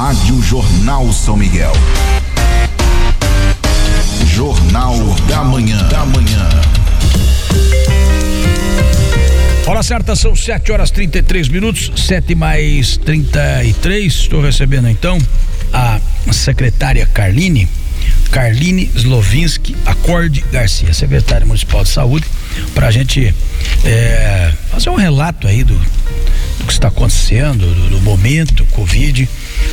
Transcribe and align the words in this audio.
Rádio 0.00 0.40
Jornal 0.40 1.12
São 1.12 1.36
Miguel. 1.36 1.74
Jornal 4.24 4.96
da 5.28 5.44
Manhã. 5.44 5.76
Da 5.88 6.06
Manhã. 6.06 6.48
Hora 9.66 9.82
certa 9.82 10.16
são 10.16 10.34
7 10.34 10.72
horas 10.72 10.90
33 10.90 11.48
minutos, 11.50 11.92
7 12.06 12.34
mais 12.34 12.96
33. 12.96 14.10
Estou 14.10 14.40
recebendo 14.40 14.88
então 14.88 15.18
a 15.70 16.00
secretária 16.32 17.04
Carline, 17.04 17.68
Carline 18.30 18.90
Slovinski 18.94 19.76
Acorde 19.84 20.44
Garcia, 20.52 20.92
secretária 20.92 21.46
municipal 21.46 21.82
de 21.82 21.90
saúde, 21.90 22.26
para 22.74 22.88
a 22.88 22.90
gente 22.90 23.34
é, 23.84 24.52
fazer 24.70 24.90
um 24.90 24.94
relato 24.94 25.46
aí 25.46 25.64
do, 25.64 25.74
do 25.74 26.64
que 26.66 26.72
está 26.72 26.88
acontecendo, 26.88 27.66
do, 27.66 27.90
do 27.90 28.00
momento 28.00 28.64
Covid 28.66 29.28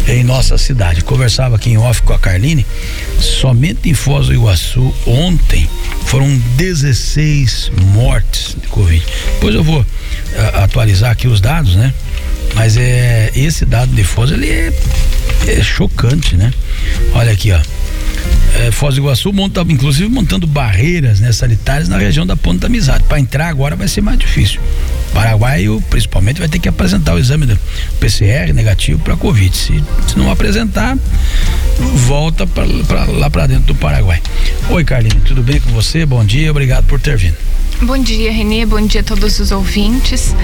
em 0.08 0.24
nossa 0.24 0.58
cidade. 0.58 1.04
Conversava 1.04 1.56
aqui 1.56 1.70
em 1.70 1.78
off 1.78 2.02
com 2.02 2.14
a 2.14 2.20
Carline, 2.20 2.66
somente 3.20 3.90
em 3.90 3.94
Foz 3.94 4.28
do 4.28 4.34
Iguaçu 4.34 4.94
ontem 5.06 5.70
foram 6.06 6.28
16 6.56 7.72
mortes 7.94 8.56
de 8.60 8.68
Covid. 8.68 9.06
Depois 9.34 9.56
eu 9.56 9.64
vou 9.64 9.82
uh, 9.82 9.86
atualizar 10.64 11.12
aqui 11.12 11.28
os 11.28 11.42
dados, 11.42 11.76
né? 11.76 11.94
Mas 12.56 12.78
é 12.78 13.32
esse 13.36 13.66
dado 13.66 13.94
de 13.94 14.04
Foz 14.04 14.32
ele 14.32 14.50
é, 14.50 14.74
é 15.48 15.62
chocante, 15.62 16.36
né? 16.36 16.52
Olha 17.14 17.32
aqui, 17.32 17.52
ó. 17.52 17.60
É, 18.58 18.72
Foz 18.72 18.96
do 18.96 19.02
Iguaçu 19.02 19.32
monta, 19.32 19.62
inclusive 19.70 20.10
montando 20.10 20.48
barreiras 20.48 21.20
né, 21.20 21.32
sanitárias 21.32 21.88
na 21.88 21.98
região 21.98 22.26
da 22.26 22.36
Ponta 22.36 22.62
da 22.62 22.68
Amizade. 22.68 23.04
Para 23.04 23.20
entrar 23.20 23.48
agora 23.48 23.76
vai 23.76 23.88
ser 23.88 24.02
mais 24.02 24.18
difícil. 24.18 24.60
Paraguai, 25.14 25.66
principalmente, 25.90 26.40
vai 26.40 26.50
ter 26.50 26.60
que 26.60 26.68
apresentar 26.68 27.14
o 27.14 27.20
exame 27.20 27.46
do 27.46 27.58
PCR 28.00 28.52
negativo 28.54 29.00
para 29.00 29.16
Covid. 29.16 29.56
Se, 29.56 29.84
se, 30.08 30.18
não 30.18 30.32
apresentar, 30.32 30.98
volta 32.08 32.48
pra, 32.48 32.66
pra 32.88 33.06
lá 33.06 33.30
para 33.30 33.48
dentro 33.48 33.66
do 33.66 33.76
Paraguai. 33.76 34.22
Oi, 34.70 34.84
Carlinhos, 34.84 35.24
tudo 35.24 35.44
bem 35.44 35.60
com 35.60 35.70
você? 35.72 36.06
Bom 36.06 36.26
dia, 36.26 36.50
obrigado 36.50 36.86
por 36.86 37.00
ter 37.00 37.16
vindo. 37.16 37.38
Bom 37.82 37.98
dia, 37.98 38.32
Renê. 38.32 38.66
Bom 38.66 38.82
dia 38.82 39.02
a 39.02 39.04
todos 39.04 39.40
os 39.40 39.52
ouvintes. 39.52 40.36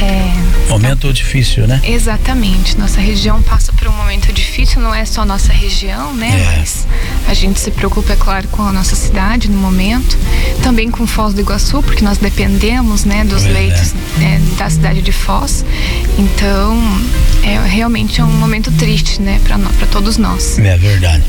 É, 0.00 0.70
momento 0.70 1.12
difícil, 1.12 1.66
né? 1.66 1.78
Exatamente. 1.84 2.78
Nossa 2.78 3.00
região 3.00 3.42
passa 3.42 3.70
por 3.72 3.86
um 3.86 3.92
momento 3.92 4.32
difícil, 4.32 4.80
não 4.80 4.94
é 4.94 5.04
só 5.04 5.24
nossa 5.26 5.52
região, 5.52 6.14
né? 6.14 6.30
É. 6.30 6.56
Mas 6.56 6.86
a 7.28 7.34
gente 7.34 7.60
se 7.60 7.70
preocupa, 7.70 8.14
é 8.14 8.16
claro, 8.16 8.48
com 8.48 8.62
a 8.62 8.72
nossa 8.72 8.96
cidade 8.96 9.50
no 9.50 9.58
momento. 9.58 10.16
Também 10.62 10.90
com 10.90 11.06
Foz 11.06 11.34
do 11.34 11.40
Iguaçu, 11.42 11.82
porque 11.82 12.02
nós 12.02 12.16
dependemos, 12.16 13.04
né, 13.04 13.24
dos 13.24 13.44
é, 13.44 13.50
leitos 13.50 13.92
né, 14.16 14.40
da 14.56 14.70
cidade 14.70 15.02
de 15.02 15.12
Foz. 15.12 15.64
Então, 16.18 16.78
é 17.44 17.58
realmente 17.66 18.20
é 18.20 18.24
um 18.24 18.32
momento 18.32 18.70
triste, 18.72 19.20
né, 19.20 19.40
para 19.44 19.86
todos 19.86 20.16
nós. 20.16 20.58
É 20.58 20.76
verdade. 20.76 21.22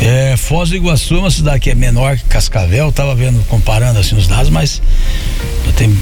É, 0.00 0.36
Foz 0.36 0.70
do 0.70 0.76
Iguaçu 0.76 1.16
é 1.16 1.18
uma 1.18 1.30
cidade 1.30 1.60
que 1.60 1.70
é 1.70 1.74
menor 1.74 2.16
que 2.16 2.24
Cascavel, 2.24 2.88
estava 2.88 3.14
vendo, 3.14 3.42
comparando 3.48 3.98
assim 3.98 4.16
os 4.16 4.26
dados, 4.26 4.50
mas 4.50 4.80
tem 5.76 5.96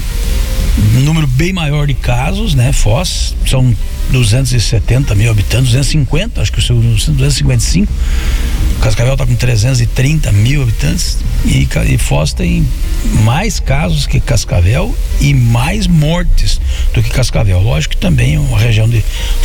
um 0.95 0.99
número 1.01 1.27
bem 1.27 1.53
maior 1.53 1.87
de 1.87 1.93
casos, 1.93 2.53
né? 2.53 2.71
Foz, 2.71 3.35
são 3.45 3.75
270 4.11 5.15
mil 5.15 5.29
habitantes, 5.31 5.71
250, 5.71 6.41
acho 6.41 6.51
que 6.51 6.61
são 6.61 6.79
255. 6.79 7.91
Cascavel 8.81 9.13
está 9.13 9.25
com 9.25 9.35
330 9.35 10.31
mil 10.31 10.61
habitantes 10.61 11.17
e, 11.45 11.67
e 11.87 11.97
Foz 11.97 12.31
tem 12.31 12.67
mais 13.23 13.59
casos 13.59 14.05
que 14.05 14.19
Cascavel 14.19 14.95
e 15.19 15.33
mais 15.33 15.87
mortes 15.87 16.61
do 16.93 17.01
que 17.01 17.09
Cascavel. 17.09 17.59
Lógico 17.59 17.95
que 17.95 18.01
também 18.01 18.35
é 18.35 18.39
uma 18.39 18.59
região 18.59 18.87
de 18.87 19.03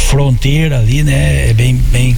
fronteira 0.09 0.79
ali, 0.79 1.03
né? 1.03 1.49
É 1.51 1.55
bem, 1.55 1.77
bem 1.77 2.17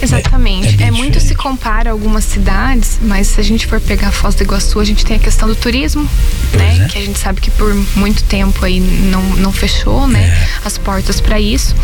Exatamente. 0.00 0.80
É, 0.80 0.84
é, 0.84 0.88
é 0.88 0.90
muito 0.90 1.20
se 1.20 1.34
compara 1.34 1.90
algumas 1.90 2.24
cidades, 2.24 2.98
mas 3.02 3.28
se 3.28 3.40
a 3.40 3.44
gente 3.44 3.66
for 3.66 3.80
pegar 3.80 4.12
Foz 4.12 4.34
do 4.34 4.42
Iguaçu, 4.42 4.78
a 4.78 4.84
gente 4.84 5.04
tem 5.04 5.16
a 5.16 5.20
questão 5.20 5.48
do 5.48 5.54
turismo, 5.54 6.08
pois 6.50 6.62
né? 6.62 6.84
É. 6.84 6.88
Que 6.88 6.98
a 6.98 7.02
gente 7.02 7.18
sabe 7.18 7.40
que 7.40 7.50
por 7.50 7.74
muito 7.96 8.22
tempo 8.24 8.64
aí 8.64 8.80
não, 8.80 9.22
não 9.36 9.52
fechou, 9.52 10.06
né? 10.06 10.22
É. 10.22 10.66
As 10.66 10.78
portas 10.78 11.20
para 11.20 11.40
isso. 11.40 11.74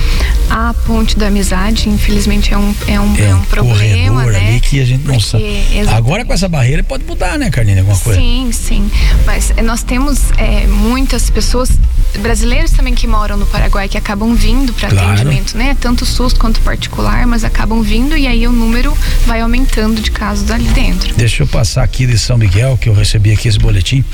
A 0.50 0.74
ponte 0.86 1.16
da 1.18 1.26
amizade, 1.26 1.88
infelizmente, 1.88 2.52
é 2.54 2.58
um, 2.58 2.74
é 2.86 2.98
um, 2.98 3.16
é, 3.16 3.22
é 3.22 3.34
um, 3.34 3.38
um 3.38 3.44
problema, 3.44 4.24
né? 4.26 4.48
Ali 4.48 4.60
que 4.60 4.80
a 4.80 4.84
gente 4.84 5.06
não 5.06 5.20
sabe. 5.20 5.62
Agora 5.94 6.24
com 6.24 6.32
essa 6.32 6.48
barreira 6.48 6.82
pode 6.82 7.04
mudar, 7.04 7.38
né, 7.38 7.50
Carlinhos, 7.50 7.80
alguma 7.80 7.98
coisa? 7.98 8.18
Sim, 8.18 8.50
sim. 8.52 8.90
Mas 9.26 9.52
nós 9.62 9.82
temos 9.82 10.30
é, 10.38 10.66
muitas 10.66 11.28
pessoas 11.28 11.70
brasileiros 12.18 12.70
também 12.72 12.94
que 12.94 13.06
moram 13.06 13.36
no 13.36 13.46
Paraguai 13.46 13.88
que 13.88 13.96
acabam 13.96 14.34
vindo 14.34 14.72
para 14.72 14.88
claro. 14.88 15.12
atendimento, 15.12 15.56
né? 15.56 15.76
Tanto 15.80 16.04
SUS 16.04 16.32
quanto 16.32 16.60
particular, 16.60 17.26
mas 17.26 17.44
acabam 17.44 17.82
vindo 17.82 18.16
e 18.16 18.26
aí 18.26 18.46
o 18.46 18.52
número 18.52 18.96
vai 19.26 19.40
aumentando 19.40 20.00
de 20.00 20.10
casos 20.10 20.50
ali 20.50 20.68
dentro. 20.68 21.14
Deixa 21.14 21.42
eu 21.42 21.46
passar 21.46 21.82
aqui 21.82 22.06
de 22.06 22.18
São 22.18 22.36
Miguel, 22.38 22.76
que 22.78 22.88
eu 22.88 22.94
recebi 22.94 23.32
aqui 23.32 23.48
esse 23.48 23.58
boletim. 23.58 24.04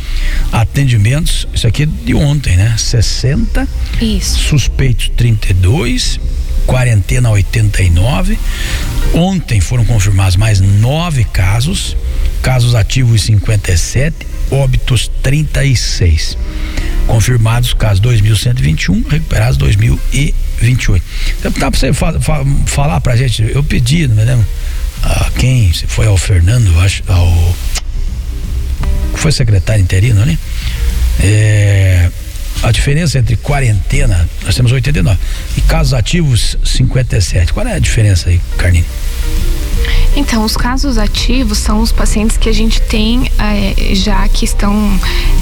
Atendimentos, 0.53 1.47
isso 1.54 1.66
aqui 1.66 1.84
é 1.84 1.87
de 1.87 2.14
ontem, 2.14 2.56
né? 2.56 2.75
60. 2.76 3.66
Isso. 4.00 4.38
Suspeitos 4.38 5.10
32 5.16 6.20
quarentena 6.66 7.31
89. 7.31 8.38
Ontem 9.12 9.60
foram 9.60 9.84
confirmados 9.84 10.37
mais 10.37 10.60
nove 10.60 11.25
casos, 11.25 11.97
casos 12.43 12.75
ativos 12.75 13.22
57, 13.22 14.26
óbitos 14.50 15.10
36. 15.22 16.37
Confirmados 17.06 17.75
casos 17.75 18.00
2.121, 18.00 19.06
recuperados 19.09 19.59
2.028. 19.59 21.03
Então, 21.38 21.53
dá 21.59 21.70
para 21.70 21.78
você 21.78 21.92
fa 21.92 22.19
fa 22.20 22.44
falar 22.66 23.00
pra 23.00 23.16
gente? 23.16 23.42
Eu 23.42 23.62
pedi, 23.62 24.09
não 24.09 24.16
me 24.16 24.25
lembro 24.25 24.47
a 25.03 25.31
quem, 25.38 25.72
se 25.72 25.87
foi 25.87 26.06
ao 26.06 26.16
Fernando, 26.16 26.78
acho, 26.81 27.03
ao. 27.06 27.56
Foi 29.14 29.31
secretário 29.31 29.82
interino, 29.82 30.25
né? 30.25 30.38
É, 31.20 32.10
a 32.62 32.72
diferença 32.72 33.19
entre 33.19 33.37
quarentena, 33.37 34.28
nós 34.43 34.54
temos 34.54 34.72
89, 34.72 35.19
e 35.56 35.60
casos 35.62 35.93
ativos 35.93 36.56
57. 36.64 37.53
Qual 37.53 37.66
é 37.66 37.75
a 37.75 37.78
diferença 37.78 38.31
aí, 38.31 38.41
Carlinhos? 38.56 38.87
Então, 40.16 40.44
os 40.44 40.56
casos 40.56 40.96
ativos 40.98 41.58
são 41.58 41.80
os 41.80 41.90
pacientes 41.90 42.36
que 42.36 42.48
a 42.48 42.52
gente 42.52 42.80
tem 42.82 43.30
é, 43.38 43.94
já 43.94 44.26
que 44.28 44.44
estão 44.44 44.74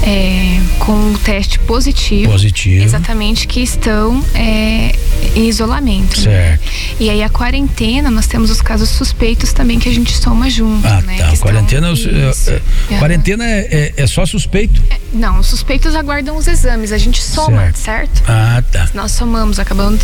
é, 0.01 0.59
com 0.79 1.11
o 1.11 1.17
teste 1.17 1.59
positivo. 1.59 2.31
Positivo. 2.31 2.83
Exatamente, 2.83 3.47
que 3.47 3.61
estão 3.61 4.23
é, 4.33 4.95
em 5.35 5.47
isolamento. 5.47 6.17
Né? 6.21 6.23
Certo. 6.23 6.65
Né? 6.65 6.71
E 6.99 7.09
aí 7.09 7.23
a 7.23 7.29
quarentena, 7.29 8.09
nós 8.09 8.27
temos 8.27 8.49
os 8.49 8.61
casos 8.61 8.89
suspeitos 8.89 9.53
também 9.53 9.79
que 9.79 9.89
a 9.89 9.93
gente 9.93 10.15
soma 10.15 10.49
junto. 10.49 10.85
Ah, 10.87 11.01
né? 11.01 11.17
tá. 11.17 11.31
Que 11.31 11.37
quarentena, 11.37 11.91
estão... 11.91 12.53
é, 12.89 12.97
quarentena 12.97 13.45
é, 13.45 13.93
é, 13.95 14.07
só 14.07 14.25
suspeito? 14.25 14.81
não, 15.13 15.39
os 15.39 15.47
suspeitos 15.47 15.95
aguardam 15.95 16.35
os 16.35 16.47
exames, 16.47 16.91
a 16.91 16.97
gente 16.97 17.21
soma, 17.21 17.71
certo? 17.73 17.77
certo? 17.77 18.23
Ah, 18.27 18.63
tá. 18.71 18.89
Nós 18.93 19.11
somamos, 19.11 19.59
acabando, 19.59 19.99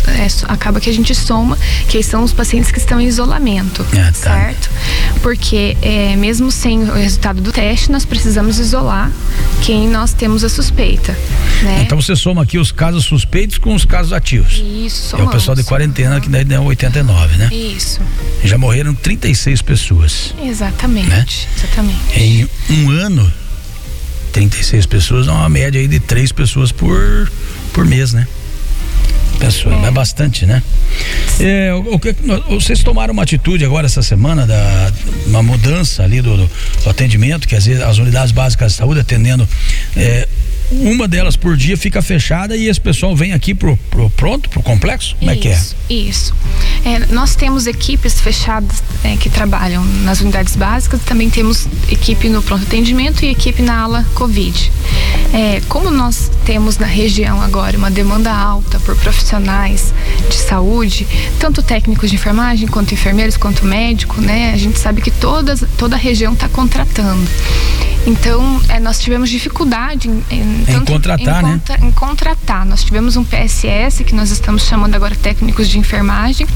acaba 0.48 0.80
que 0.80 0.88
a 0.88 0.92
gente 0.92 1.14
soma, 1.14 1.58
que 1.88 2.02
são 2.02 2.22
os 2.22 2.32
pacientes 2.32 2.70
que 2.70 2.78
estão 2.78 3.00
em 3.00 3.06
isolamento. 3.06 3.84
Ah, 3.92 4.12
tá. 4.12 4.12
Certo? 4.22 4.70
Porque 5.22 5.76
é, 5.82 6.16
mesmo 6.16 6.50
sem 6.50 6.78
o 6.82 6.94
resultado 6.94 7.40
do 7.40 7.52
teste, 7.52 7.90
nós 7.92 8.04
precisamos 8.04 8.58
isolar 8.58 9.10
quem 9.62 9.88
nós 9.88 10.12
temos 10.12 10.42
a 10.44 10.48
suspeita. 10.48 11.16
Né? 11.62 11.82
Então 11.82 12.00
você 12.00 12.16
soma 12.16 12.42
aqui 12.42 12.58
os 12.58 12.72
casos 12.72 13.04
suspeitos 13.04 13.58
com 13.58 13.74
os 13.74 13.84
casos 13.84 14.12
ativos. 14.12 14.62
Isso. 14.64 15.16
É 15.16 15.22
o 15.22 15.28
pessoal 15.28 15.54
de 15.54 15.62
quarentena 15.64 16.20
que 16.20 16.28
daí 16.28 16.44
deu 16.44 16.62
89, 16.62 17.36
né? 17.36 17.48
Isso. 17.52 18.00
Já 18.42 18.56
morreram 18.56 18.94
36 18.94 19.62
pessoas. 19.62 20.34
Exatamente. 20.42 21.08
Né? 21.08 21.26
Exatamente. 21.56 21.98
Em 22.18 22.48
um 22.70 22.90
ano, 22.90 23.30
36 24.32 24.86
pessoas, 24.86 25.28
é 25.28 25.30
uma 25.30 25.48
média 25.48 25.80
aí 25.80 25.88
de 25.88 26.00
três 26.00 26.32
pessoas 26.32 26.72
por, 26.72 27.30
por 27.72 27.84
mês, 27.84 28.12
né? 28.12 28.26
Pessoa, 29.40 29.74
é. 29.74 29.88
é 29.88 29.90
bastante, 29.90 30.44
né? 30.44 30.62
É, 31.40 31.72
o, 31.74 31.96
o, 31.96 32.60
vocês 32.60 32.82
tomaram 32.82 33.12
uma 33.12 33.22
atitude 33.22 33.64
agora 33.64 33.86
essa 33.86 34.02
semana 34.02 34.46
da 34.46 34.92
uma 35.26 35.42
mudança 35.42 36.02
ali 36.02 36.20
do, 36.20 36.36
do, 36.36 36.50
do 36.84 36.90
atendimento, 36.90 37.48
que 37.48 37.56
às 37.56 37.64
vezes 37.64 37.82
as 37.82 37.98
unidades 37.98 38.32
básicas 38.32 38.72
de 38.72 38.78
saúde 38.78 39.00
atendendo 39.00 39.48
é, 39.96 40.28
uma 40.70 41.08
delas 41.08 41.36
por 41.36 41.56
dia 41.56 41.76
fica 41.76 42.00
fechada 42.00 42.56
e 42.56 42.68
esse 42.68 42.80
pessoal 42.80 43.14
vem 43.16 43.32
aqui 43.32 43.54
pro, 43.54 43.76
pro 43.90 44.08
pronto, 44.10 44.48
pro 44.48 44.62
complexo? 44.62 45.16
Como 45.18 45.30
isso, 45.30 45.38
é 45.38 45.42
que 45.42 45.48
é? 45.48 45.94
Isso. 45.94 46.34
É, 46.84 47.12
nós 47.12 47.34
temos 47.34 47.66
equipes 47.66 48.20
fechadas 48.20 48.82
é, 49.04 49.16
que 49.16 49.28
trabalham 49.28 49.84
nas 50.04 50.20
unidades 50.20 50.56
básicas, 50.56 51.00
também 51.02 51.28
temos 51.28 51.66
equipe 51.90 52.28
no 52.28 52.42
pronto 52.42 52.62
atendimento 52.62 53.24
e 53.24 53.28
equipe 53.28 53.62
na 53.62 53.80
ala 53.80 54.06
Covid. 54.14 54.70
É, 55.32 55.60
como 55.68 55.90
nós 55.90 56.30
temos 56.44 56.78
na 56.78 56.86
região 56.86 57.40
agora 57.40 57.76
uma 57.76 57.90
demanda 57.90 58.32
alta 58.32 58.78
por 58.80 58.96
profissionais 58.96 59.92
de 60.28 60.36
saúde, 60.36 61.06
tanto 61.38 61.62
técnicos 61.62 62.10
de 62.10 62.16
enfermagem 62.16 62.66
quanto 62.66 62.94
enfermeiros 62.94 63.36
quanto 63.36 63.64
médico, 63.64 64.20
né? 64.20 64.52
A 64.52 64.56
gente 64.56 64.78
sabe 64.78 65.00
que 65.00 65.10
todas, 65.10 65.64
toda 65.76 65.96
a 65.96 65.98
região 65.98 66.32
está 66.32 66.48
contratando. 66.48 67.28
Então, 68.06 68.60
é, 68.68 68.80
nós 68.80 68.98
tivemos 68.98 69.28
dificuldade 69.28 70.08
em, 70.08 70.24
em 70.30 70.59
em 70.68 70.84
contratar, 70.84 71.44
em, 71.44 71.46
né? 71.46 71.60
Em 71.82 71.90
contratar. 71.92 72.66
Nós 72.66 72.84
tivemos 72.84 73.16
um 73.16 73.24
PSS, 73.24 74.04
que 74.04 74.14
nós 74.14 74.30
estamos 74.30 74.64
chamando 74.64 74.94
agora 74.94 75.14
técnicos 75.14 75.68
de 75.68 75.78
enfermagem, 75.78 76.46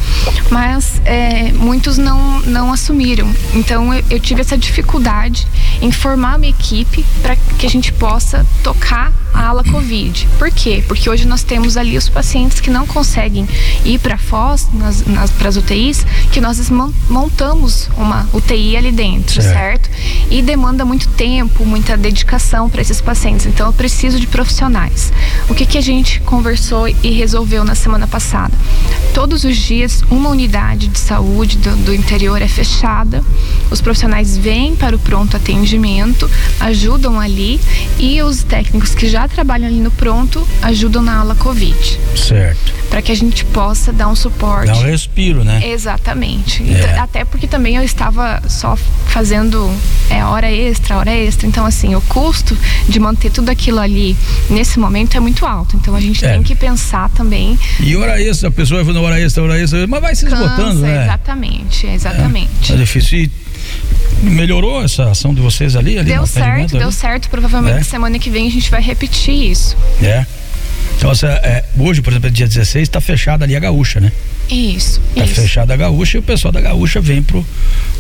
mas 0.51 1.01
é, 1.05 1.53
muitos 1.53 1.99
não, 1.99 2.41
não 2.41 2.73
assumiram. 2.73 3.31
Então 3.55 3.93
eu, 3.93 4.05
eu 4.11 4.21
tive 4.21 4.41
essa 4.41 4.57
dificuldade 4.57 5.47
em 5.81 5.91
formar 5.91 6.37
uma 6.37 6.47
equipe 6.47 7.05
para 7.23 7.37
que 7.37 7.67
a 7.67 7.71
gente 7.71 7.93
possa 7.93 8.47
tocar 8.63 9.13
a 9.33 9.49
ala 9.49 9.65
Covid. 9.65 10.29
Por 10.39 10.51
quê? 10.51 10.83
Porque 10.87 11.11
hoje 11.11 11.27
nós 11.27 11.43
temos 11.43 11.77
ali 11.77 11.99
os 11.99 12.09
pacientes 12.09 12.61
que 12.61 12.71
não 12.71 12.87
conseguem 12.87 13.49
ir 13.85 13.99
para 13.99 14.15
a 14.15 14.19
FOS, 14.19 14.69
nas, 14.73 15.05
nas, 15.07 15.31
para 15.31 15.49
as 15.49 15.57
UTIs, 15.57 16.07
que 16.31 16.41
nós 16.41 16.71
montamos 17.09 17.91
uma 17.97 18.29
UTI 18.33 18.77
ali 18.77 18.93
dentro, 18.93 19.43
certo? 19.43 19.55
certo? 19.55 19.91
E 20.31 20.43
demanda 20.43 20.85
muito 20.85 21.09
tempo, 21.09 21.65
muita 21.65 21.97
dedicação 21.97 22.69
para 22.69 22.81
esses 22.81 23.01
pacientes. 23.01 23.47
Então 23.47 23.67
eu 23.67 23.73
preciso 23.73 23.94
de 23.95 24.27
profissionais. 24.27 25.13
O 25.49 25.55
que, 25.55 25.65
que 25.65 25.79
a 25.79 25.81
gente 25.81 26.21
conversou 26.21 26.87
e 26.89 27.11
resolveu 27.11 27.65
na 27.65 27.75
semana 27.75 28.07
passada? 28.07 28.53
Todos 29.15 29.45
os 29.45 29.57
dias, 29.57 30.03
uma 30.11 30.29
unidade 30.29 30.89
de 30.89 30.99
saúde 30.99 31.57
do, 31.59 31.75
do 31.77 31.95
interior 31.95 32.43
é 32.43 32.49
fechada, 32.49 33.25
os 33.71 33.81
profissionais 33.81 34.37
vêm 34.37 34.77
para 34.77 34.95
o 34.95 34.99
pronto 34.99 35.37
atendimento, 35.37 36.31
ajudam 36.61 37.19
ali 37.19 37.61
e 37.99 38.21
os 38.21 38.43
técnicos 38.43 38.95
que 38.95 39.09
já 39.09 39.27
trabalham 39.27 39.69
ali 39.69 39.81
no 39.81 39.91
pronto 39.91 40.47
ajudam 40.61 41.03
na 41.03 41.21
ala 41.21 41.35
Covid. 41.37 42.01
Certo. 42.17 42.75
Para 42.91 43.01
que 43.01 43.11
a 43.11 43.17
gente 43.17 43.45
possa 43.47 43.93
dar 43.93 44.09
um 44.09 44.15
suporte. 44.15 44.67
Dar 44.67 44.79
um 44.79 44.83
respiro, 44.83 45.45
né? 45.45 45.61
Exatamente. 45.67 46.63
É. 46.63 46.67
Então, 46.67 47.03
até 47.03 47.25
porque 47.25 47.47
também 47.47 47.77
eu 47.77 47.83
estava 47.83 48.43
só 48.49 48.77
fazendo 49.07 49.73
é, 50.11 50.25
hora 50.25 50.51
extra, 50.51 50.97
hora 50.97 51.11
extra. 51.11 51.47
Então, 51.47 51.65
assim, 51.65 51.95
o 51.95 52.01
custo 52.03 52.57
de 52.89 52.99
manter 53.01 53.31
tudo 53.31 53.49
aquilo 53.49 53.74
ali 53.83 54.17
nesse 54.51 54.79
momento 54.79 55.17
é 55.17 55.21
muito 55.21 55.45
alto. 55.47 55.77
Então 55.77 55.95
a 55.95 56.01
gente 56.01 56.25
é. 56.25 56.33
tem 56.33 56.43
que 56.43 56.55
pensar 56.55 57.09
também. 57.11 57.59
E 57.81 57.97
hora 57.97 58.21
extra, 58.21 58.49
a 58.49 58.53
pessoa 58.53 58.83
vai 58.83 58.95
na 58.95 59.01
hora 59.01 59.21
extra, 59.21 59.43
hora 59.43 59.61
extra, 59.61 59.87
mas 59.87 60.01
vai 60.01 60.15
se 60.15 60.27
esgotando, 60.27 60.57
Cansa, 60.57 60.81
né? 60.81 61.05
Exatamente, 61.05 61.87
exatamente. 61.87 62.73
É, 62.73 62.75
é 62.75 62.79
difícil. 62.79 63.19
E 63.19 63.31
melhorou 64.23 64.83
essa 64.83 65.11
ação 65.11 65.35
de 65.35 65.41
vocês 65.41 65.77
ali? 65.77 65.99
ali 65.99 66.11
deu 66.13 66.27
certo, 66.27 66.73
deu 66.73 66.89
ali? 66.89 66.93
certo. 66.93 67.29
Provavelmente 67.29 67.81
é. 67.81 67.83
semana 67.83 68.19
que 68.19 68.31
vem 68.31 68.47
a 68.47 68.51
gente 68.51 68.71
vai 68.71 68.81
repetir 68.81 69.51
isso. 69.51 69.77
É. 70.03 70.25
Então, 70.97 71.11
essa, 71.11 71.27
é, 71.29 71.65
hoje, 71.79 72.01
por 72.01 72.13
exemplo, 72.13 72.31
dia 72.31 72.47
16, 72.47 72.83
está 72.83 73.01
fechada 73.01 73.45
ali 73.45 73.57
a 73.57 73.61
gaúcha, 73.61 74.01
né? 74.01 74.13
Isso. 74.49 75.01
Tá 75.15 75.25
isso. 75.25 75.35
fechada 75.35 75.75
a 75.75 75.77
gaúcha 75.77 76.19
e 76.19 76.21
o 76.21 76.23
pessoal 76.23 76.53
da 76.53 76.61
gaúcha 76.61 77.01
vem 77.01 77.23
pro, 77.23 77.45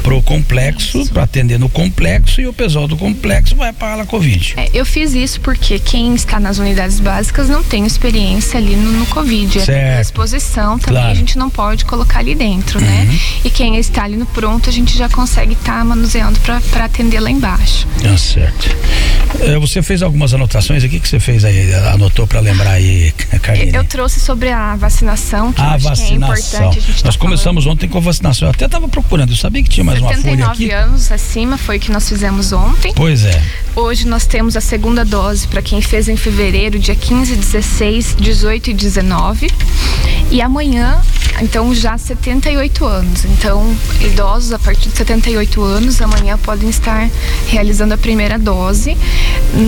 pro 0.03 0.23
complexo 0.23 1.09
para 1.11 1.23
atender 1.23 1.59
no 1.59 1.69
complexo 1.69 2.41
e 2.41 2.47
o 2.47 2.53
pessoal 2.53 2.87
do 2.87 2.97
complexo 2.97 3.57
vai 3.57 3.73
para 3.73 4.03
a 4.03 4.07
Covid. 4.07 4.55
É, 4.57 4.69
eu 4.73 4.85
fiz 4.85 5.15
isso 5.15 5.41
porque 5.41 5.79
quem 5.79 6.15
está 6.15 6.39
nas 6.39 6.59
unidades 6.59 7.01
básicas 7.01 7.49
não 7.49 7.63
tem 7.63 7.87
experiência 7.87 8.59
ali 8.59 8.77
no, 8.77 8.93
no 8.93 9.07
Covid. 9.07 9.61
Certo. 9.61 9.99
A 9.99 10.01
exposição 10.01 10.79
também 10.79 11.01
claro. 11.01 11.13
a 11.13 11.15
gente 11.15 11.39
não 11.39 11.51
pode 11.51 11.85
colocar 11.85 12.21
ali 12.21 12.35
dentro, 12.35 12.81
né? 12.81 13.01
uhum. 13.01 13.13
né? 13.13 13.21
E 13.45 13.51
quem 13.51 13.77
está 13.77 14.05
ali 14.05 14.17
no 14.17 14.27
pronto 14.27 14.69
a 14.69 14.73
gente 14.73 14.97
já 14.97 15.09
consegue 15.09 15.55
estar 15.55 15.79
tá 15.79 15.85
manuseando 15.85 16.39
para 16.41 16.85
atender 16.85 17.21
lá 17.21 17.31
embaixo. 17.31 17.87
Ah, 18.05 18.17
certo. 18.17 18.77
É, 19.41 19.59
você 19.59 19.83
fez 19.83 20.03
algumas 20.03 20.33
anotações 20.33 20.85
aqui 20.85 21.01
que 21.01 21.09
você 21.09 21.19
fez 21.19 21.45
aí, 21.45 21.73
anotou 21.93 22.27
para 22.27 22.41
lembrar 22.41 22.73
aí, 22.73 23.13
Carlinhos? 23.43 23.75
Eu 23.75 23.85
trouxe 23.85 24.21
sobre 24.21 24.51
a 24.51 24.77
vacinação, 24.77 25.53
que 25.53 25.61
a 25.61 25.77
vacinação. 25.77 26.61
É 26.61 26.69
importante. 26.69 27.03
Nós 27.05 27.15
tá 27.15 27.21
começamos 27.21 27.65
falando. 27.65 27.77
ontem 27.77 27.89
com 27.89 27.99
a 27.99 28.01
vacinação. 28.01 28.49
Eu 28.49 28.53
até 28.53 28.67
estava 28.67 28.89
procurando, 28.89 29.31
eu 29.31 29.37
sabia 29.37 29.63
que 29.63 29.69
tinha 29.69 29.85
mais 29.85 30.01
uma 30.01 30.15
folha 30.15 30.47
aqui. 30.47 30.67
79 30.67 30.71
anos 30.73 31.13
acima 31.13 31.59
foi 31.59 31.77
o 31.77 31.81
que 31.81 31.91
nós 31.91 32.09
fizemos 32.09 32.53
ontem. 32.53 32.93
Pois 32.95 33.25
é. 33.25 33.43
Hoje 33.77 34.07
nós 34.07 34.25
temos 34.25 34.57
a 34.57 34.61
segunda 34.61 35.05
dose 35.05 35.49
para 35.49 35.61
quem 35.61 35.83
fez 35.83 36.09
em 36.09 36.17
fevereiro, 36.17 36.79
dia 36.79 36.95
15, 36.95 37.35
16, 37.35 38.17
18 38.17 38.71
e 38.71 38.75
19. 38.75 39.51
E 40.31 40.41
amanhã, 40.41 41.01
então 41.43 41.75
já 41.75 41.99
78 41.99 42.85
anos. 42.85 43.25
Então, 43.25 43.77
idosos 44.01 44.53
a 44.53 44.59
partir 44.61 44.91
de 44.91 44.97
78 44.97 45.61
anos 45.63 46.01
amanhã 46.01 46.39
podem 46.39 46.69
estar 46.69 47.11
realizando 47.49 47.95
a 47.95 47.99
primeira 47.99 48.39
dose 48.39 48.97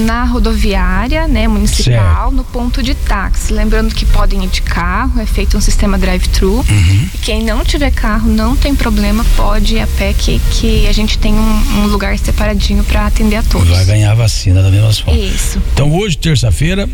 na 0.05 0.25
rodoviária, 0.25 1.27
né, 1.27 1.49
municipal, 1.49 2.31
certo. 2.31 2.33
no 2.33 2.45
ponto 2.45 2.83
de 2.83 2.95
táxi. 2.95 3.53
Lembrando 3.53 3.95
que 3.95 4.05
podem 4.07 4.45
ir 4.45 4.49
de 4.49 4.63
carro, 4.63 5.21
é 5.21 5.27
feito 5.27 5.57
um 5.57 5.61
sistema 5.61 5.99
drive-thru. 5.99 6.65
Uhum. 6.69 7.09
Quem 7.23 7.45
não 7.45 7.65
tiver 7.65 7.91
carro, 7.91 8.29
não 8.29 8.55
tem 8.55 8.75
problema, 8.75 9.25
pode 9.37 9.77
ir 9.77 9.81
a 9.81 9.87
pé 9.87 10.13
que, 10.13 10.41
que 10.51 10.87
a 10.87 10.93
gente 10.93 11.19
tem 11.19 11.35
um, 11.35 11.81
um 11.81 11.87
lugar 11.87 12.17
separadinho 12.19 12.85
para 12.85 13.07
atender 13.07 13.37
a 13.37 13.43
todos. 13.43 13.69
Vai 13.69 13.85
ganhar 13.97 14.13
a 14.13 14.15
vacina 14.15 14.63
da 14.63 14.71
mesma 14.71 14.93
forma. 14.93 15.19
Isso. 15.21 15.61
Então 15.73 15.93
hoje, 15.97 16.17
terça-feira, 16.19 16.89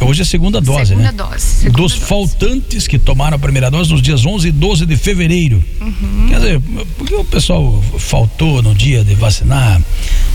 Hoje 0.00 0.20
é 0.20 0.24
a 0.24 0.26
segunda 0.26 0.60
dose, 0.60 0.86
segunda 0.86 1.12
né? 1.12 1.16
Dose, 1.16 1.40
segunda 1.40 1.76
Dos 1.78 1.92
dose. 1.92 2.04
faltantes 2.04 2.88
que 2.88 2.98
tomaram 2.98 3.36
a 3.36 3.38
primeira 3.38 3.70
dose 3.70 3.92
nos 3.92 4.02
dias 4.02 4.26
11 4.26 4.48
e 4.48 4.50
12 4.50 4.84
de 4.84 4.96
fevereiro. 4.96 5.62
Uhum. 5.80 6.26
Quer 6.28 6.40
dizer, 6.40 6.60
por 6.98 7.06
que 7.06 7.14
o 7.14 7.24
pessoal 7.24 7.80
faltou 7.98 8.60
no 8.62 8.74
dia 8.74 9.04
de 9.04 9.14
vacinar? 9.14 9.80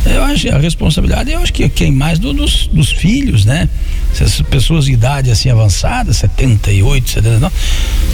Eu 0.05 0.23
acho 0.23 0.47
a 0.49 0.57
responsabilidade, 0.57 1.31
eu 1.31 1.39
acho 1.39 1.51
que 1.51 1.67
quem 1.67 1.91
mais 1.91 2.17
do, 2.17 2.31
dos, 2.31 2.67
dos 2.67 2.91
filhos, 2.91 3.43
né? 3.43 3.67
Essas 4.13 4.41
pessoas 4.41 4.85
de 4.85 4.93
idade 4.93 5.29
assim 5.29 5.49
avançada, 5.49 6.11
78, 6.11 7.09
79, 7.09 7.55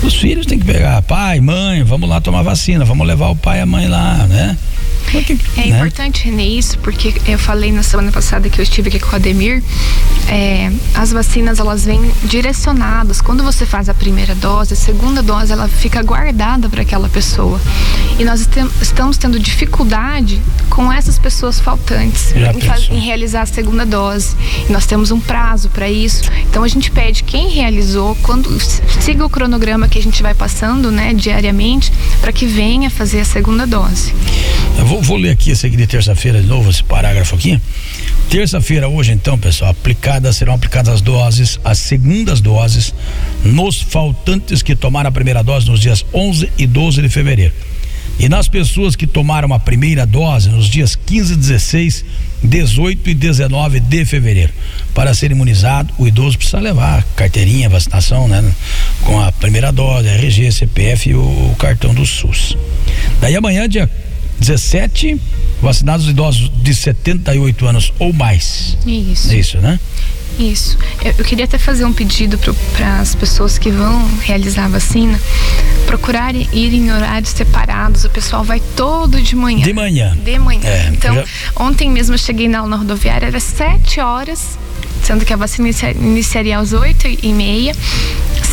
os 0.04 0.16
filhos 0.16 0.46
têm 0.46 0.60
que 0.60 0.66
pegar 0.66 1.02
pai, 1.04 1.40
mãe, 1.40 1.84
vamos 1.84 2.10
lá 2.10 2.20
tomar 2.20 2.42
vacina, 2.42 2.84
vamos 2.84 3.08
levar 3.08 3.30
o 3.30 3.36
pai 3.36 3.60
e 3.60 3.62
a 3.62 3.66
mãe 3.66 3.88
lá, 3.88 4.28
né? 4.28 4.58
Porque, 5.12 5.38
é 5.58 5.68
né? 5.68 5.76
importante, 5.78 6.26
Renê, 6.26 6.46
isso, 6.46 6.78
porque 6.80 7.14
eu 7.28 7.38
falei 7.38 7.72
na 7.72 7.84
semana 7.84 8.12
passada 8.12 8.50
que 8.50 8.60
eu 8.60 8.64
estive 8.64 8.90
aqui 8.90 9.00
com 9.00 9.12
o 9.12 9.16
Ademir, 9.16 9.62
é, 10.28 10.72
as 10.96 11.12
vacinas 11.12 11.60
elas 11.60 11.86
vêm 11.86 12.02
direcionadas. 12.24 13.22
Quando 13.22 13.44
você 13.44 13.66
faz 13.66 13.90
a 13.90 13.94
primeira 13.94 14.34
dose, 14.34 14.74
a 14.74 14.78
segunda 14.78 15.22
dose 15.22 15.52
ela 15.52 15.68
fica 15.68 16.02
guardada 16.02 16.70
para 16.70 16.82
aquela 16.82 17.08
pessoa. 17.10 17.62
E 18.18 18.24
nós 18.24 18.48
estamos 18.82 19.18
tendo 19.18 19.40
dificuldade 19.40 20.42
com 20.70 20.92
essas 20.92 21.20
pessoas 21.20 21.60
faltantes 21.60 22.34
em, 22.34 22.96
em, 22.96 23.00
realizar 23.00 23.42
a 23.42 23.46
segunda 23.46 23.86
dose. 23.86 24.36
E 24.68 24.72
nós 24.72 24.86
temos 24.86 25.12
um 25.12 25.20
prazo 25.20 25.70
para 25.74 25.90
isso. 25.90 26.24
Então 26.50 26.64
a 26.64 26.68
gente 26.68 26.92
pede 26.92 27.24
quem 27.24 27.50
realizou, 27.50 28.16
quando 28.22 28.50
siga 29.02 29.26
o 29.26 29.30
cronograma 29.30 29.88
que 29.88 30.00
a 30.00 30.02
gente 30.02 30.22
vai 30.22 30.34
passando, 30.34 30.92
né, 30.92 31.14
diariamente, 31.14 31.92
para 32.22 32.32
que 32.32 32.46
venha 32.46 32.90
fazer 32.90 33.22
a 33.22 33.26
segunda 33.26 33.66
dose. 33.66 34.14
Eu 34.78 34.86
vou, 34.86 35.02
vou 35.02 35.18
ler 35.18 35.32
aqui 35.32 35.52
esse 35.52 35.66
aqui 35.66 35.76
de 35.76 35.88
terça-feira 35.88 36.42
de 36.42 36.48
novo, 36.48 36.70
esse 36.70 36.84
parágrafo 36.84 37.36
aqui. 37.36 37.60
Terça-feira, 38.30 38.88
hoje 38.88 39.12
então, 39.12 39.38
pessoal, 39.38 39.72
aplicadas, 39.72 40.38
serão 40.38 40.54
aplicadas 40.54 40.96
as 40.96 41.02
doses, 41.02 41.60
as 41.64 41.78
segundas 41.80 42.40
doses, 42.40 42.94
nos 43.44 43.82
faltantes 43.82 44.62
que 44.62 44.76
tomaram 44.76 45.10
a 45.10 45.12
primeira 45.12 45.44
dose 45.44 45.70
nos 45.70 45.80
dias 45.80 46.06
11 46.14 46.50
e 46.58 46.66
12 46.66 47.02
de 47.02 47.10
fevereiro. 47.10 47.54
E 48.20 48.30
nas 48.30 48.48
pessoas 48.48 48.96
que 48.96 49.08
tomaram 49.08 49.54
a 49.54 49.60
primeira 49.60 50.06
dose 50.06 50.50
nos 50.50 50.68
dias 50.68 50.96
15, 50.96 51.36
16, 51.36 52.06
18 52.44 53.10
e 53.10 53.14
19 53.14 53.80
de 53.80 54.06
fevereiro. 54.06 54.52
Para 54.94 55.14
ser 55.14 55.32
imunizado, 55.32 55.94
o 55.98 56.08
idoso 56.08 56.38
precisa 56.38 56.60
levar 56.60 57.04
carteirinha, 57.16 57.70
vacinação, 57.70 58.28
né? 58.28 58.44
Com 59.02 59.20
a 59.20 59.32
primeira 59.32 59.72
dose, 59.72 60.08
RG, 60.08 60.52
CPF 60.52 61.10
e 61.10 61.16
o, 61.16 61.22
o 61.22 61.56
cartão 61.58 61.94
do 61.94 62.06
SUS. 62.06 62.58
Daí 63.20 63.36
amanhã, 63.36 63.68
dia 63.68 63.90
17 64.40 65.20
vacinados 65.62 66.08
idosos 66.10 66.52
de 66.62 66.76
78 66.76 67.66
anos 67.66 67.94
ou 67.98 68.12
mais. 68.12 68.78
Isso. 68.86 69.32
É 69.32 69.36
isso, 69.36 69.58
né? 69.60 69.80
Isso. 70.40 70.78
Eu, 71.04 71.14
eu 71.18 71.26
queria 71.26 71.46
até 71.46 71.58
fazer 71.58 71.86
um 71.86 71.94
pedido 71.94 72.38
para 72.38 73.00
as 73.00 73.16
pessoas 73.16 73.58
que 73.58 73.70
vão 73.70 74.08
realizar 74.22 74.66
a 74.66 74.70
vacina 74.70 75.20
procurarem 75.86 76.48
ir 76.52 76.74
em 76.74 76.92
horários 76.92 77.32
separados. 77.32 78.04
O 78.04 78.10
pessoal 78.10 78.44
vai 78.44 78.62
todo 78.76 79.22
de 79.22 79.36
manhã. 79.36 79.64
De 79.64 79.74
manhã. 79.74 80.18
De 80.24 80.40
manhã. 80.40 80.68
É, 80.68 80.90
então, 80.90 81.14
já... 81.14 81.26
ontem 81.56 81.90
mesmo 81.90 82.16
eu 82.16 82.20
cheguei 82.20 82.48
na, 82.48 82.66
na 82.66 82.78
rodoviária, 82.78 83.28
era 83.28 83.40
sete 83.40 84.00
horas, 84.00 84.58
sendo 85.04 85.24
que 85.26 85.34
a 85.34 85.38
vacina 85.38 85.70
iniciaria 85.96 86.58
às 86.58 86.74
oito 86.74 87.08
e 87.08 87.34
meia 87.34 87.76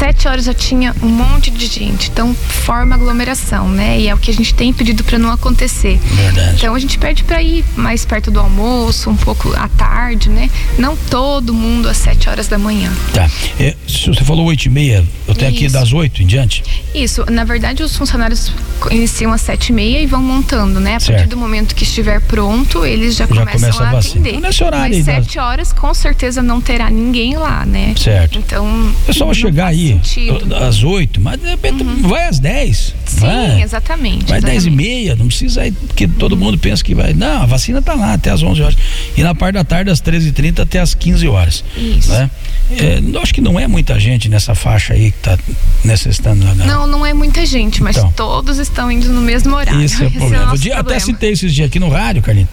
sete 0.00 0.26
horas 0.26 0.46
já 0.46 0.54
tinha 0.54 0.96
um 1.02 1.08
monte 1.08 1.50
de 1.50 1.66
gente. 1.66 2.08
Então 2.10 2.34
forma 2.34 2.94
aglomeração, 2.94 3.68
né? 3.68 4.00
E 4.00 4.08
é 4.08 4.14
o 4.14 4.16
que 4.16 4.30
a 4.30 4.34
gente 4.34 4.54
tem 4.54 4.72
pedido 4.72 5.04
para 5.04 5.18
não 5.18 5.30
acontecer. 5.30 5.98
Verdade. 5.98 6.56
Então 6.56 6.74
a 6.74 6.78
gente 6.78 6.98
pede 6.98 7.22
para 7.22 7.42
ir 7.42 7.62
mais 7.76 8.06
perto 8.06 8.30
do 8.30 8.40
almoço, 8.40 9.10
um 9.10 9.16
pouco 9.16 9.52
à 9.54 9.68
tarde, 9.68 10.30
né? 10.30 10.48
Não 10.78 10.96
todo 10.96 11.52
mundo 11.52 11.86
às 11.86 11.98
sete 11.98 12.30
horas 12.30 12.48
da 12.48 12.56
manhã. 12.56 12.90
Tá. 13.12 13.28
É, 13.58 13.76
você 13.86 14.24
falou 14.24 14.46
oito 14.46 14.64
e 14.64 14.70
meia, 14.70 15.04
eu 15.28 15.34
tenho 15.34 15.50
Isso. 15.50 15.64
aqui 15.64 15.72
das 15.72 15.92
oito 15.92 16.22
em 16.22 16.26
diante. 16.26 16.64
Isso. 16.94 17.30
Na 17.30 17.44
verdade, 17.44 17.82
os 17.82 17.94
funcionários 17.94 18.50
iniciam 18.90 19.34
às 19.34 19.42
sete 19.42 19.68
e 19.68 19.72
meia 19.74 20.00
e 20.00 20.06
vão 20.06 20.22
montando, 20.22 20.80
né? 20.80 20.96
A 20.96 21.00
partir 21.00 21.26
do 21.26 21.36
momento 21.36 21.74
que 21.74 21.84
estiver 21.84 22.22
pronto, 22.22 22.86
eles 22.86 23.16
já, 23.16 23.26
já 23.26 23.44
começam 23.44 23.84
a, 23.84 23.90
a 23.90 23.98
atender. 23.98 24.30
Então, 24.30 24.40
nesse 24.40 24.64
horário 24.64 24.96
Mas 24.96 25.04
sete 25.04 25.38
horas, 25.38 25.74
com 25.74 25.92
certeza 25.92 26.40
não 26.40 26.58
terá 26.58 26.88
ninguém 26.88 27.36
lá, 27.36 27.66
né? 27.66 27.94
Certo. 27.98 28.38
Então. 28.38 28.94
Pessoal 29.06 29.28
vai 29.28 29.34
chegar 29.34 29.66
aí 29.66 29.89
sentido. 29.94 30.54
às 30.56 30.82
oito, 30.82 31.20
mas 31.20 31.40
de 31.40 31.48
repente 31.48 31.82
uhum. 31.82 32.08
vai 32.08 32.28
às 32.28 32.38
dez. 32.38 32.94
Sim, 33.06 33.62
exatamente. 33.62 34.26
Vai 34.26 34.38
exatamente. 34.38 34.44
10 34.44 34.66
e 34.66 34.70
meia, 34.70 35.16
não 35.16 35.26
precisa 35.26 35.66
ir, 35.66 35.72
porque 35.72 36.06
todo 36.06 36.36
mundo 36.36 36.56
pensa 36.58 36.82
que 36.82 36.94
vai. 36.94 37.12
Não, 37.12 37.42
a 37.42 37.46
vacina 37.46 37.82
tá 37.82 37.94
lá 37.94 38.14
até 38.14 38.30
as 38.30 38.42
11 38.42 38.62
horas. 38.62 38.76
E 39.16 39.22
na 39.22 39.34
parte 39.34 39.54
da 39.54 39.64
tarde, 39.64 39.90
das 39.90 40.00
13h30 40.00 40.60
até 40.60 40.78
as 40.80 40.94
15 40.94 41.26
horas. 41.28 41.64
Isso. 41.76 42.10
Né? 42.10 42.30
É, 42.78 43.00
eu 43.02 43.20
acho 43.20 43.34
que 43.34 43.40
não 43.40 43.58
é 43.58 43.66
muita 43.66 43.98
gente 43.98 44.28
nessa 44.28 44.54
faixa 44.54 44.94
aí 44.94 45.10
que 45.10 45.18
tá 45.18 45.38
necessitando. 45.84 46.44
Né? 46.44 46.64
Não, 46.66 46.86
não 46.86 47.04
é 47.04 47.12
muita 47.12 47.44
gente, 47.44 47.82
mas 47.82 47.96
Então. 47.96 48.12
todos 48.12 48.58
estão 48.58 48.90
indo 48.90 49.08
no 49.12 49.20
mesmo 49.20 49.54
horário. 49.56 49.82
Esse 49.82 50.04
é 50.04 50.06
o 50.06 50.10
problema. 50.10 50.44
nosso 50.44 50.56
O 50.56 50.58
dia- 50.58 50.78
até 50.78 50.98
citei 50.98 51.32
esses 51.32 51.52
dias 51.52 51.68
aqui 51.68 51.78
no 51.80 51.88
rádio, 51.88 52.22
Carlinhos. 52.22 52.48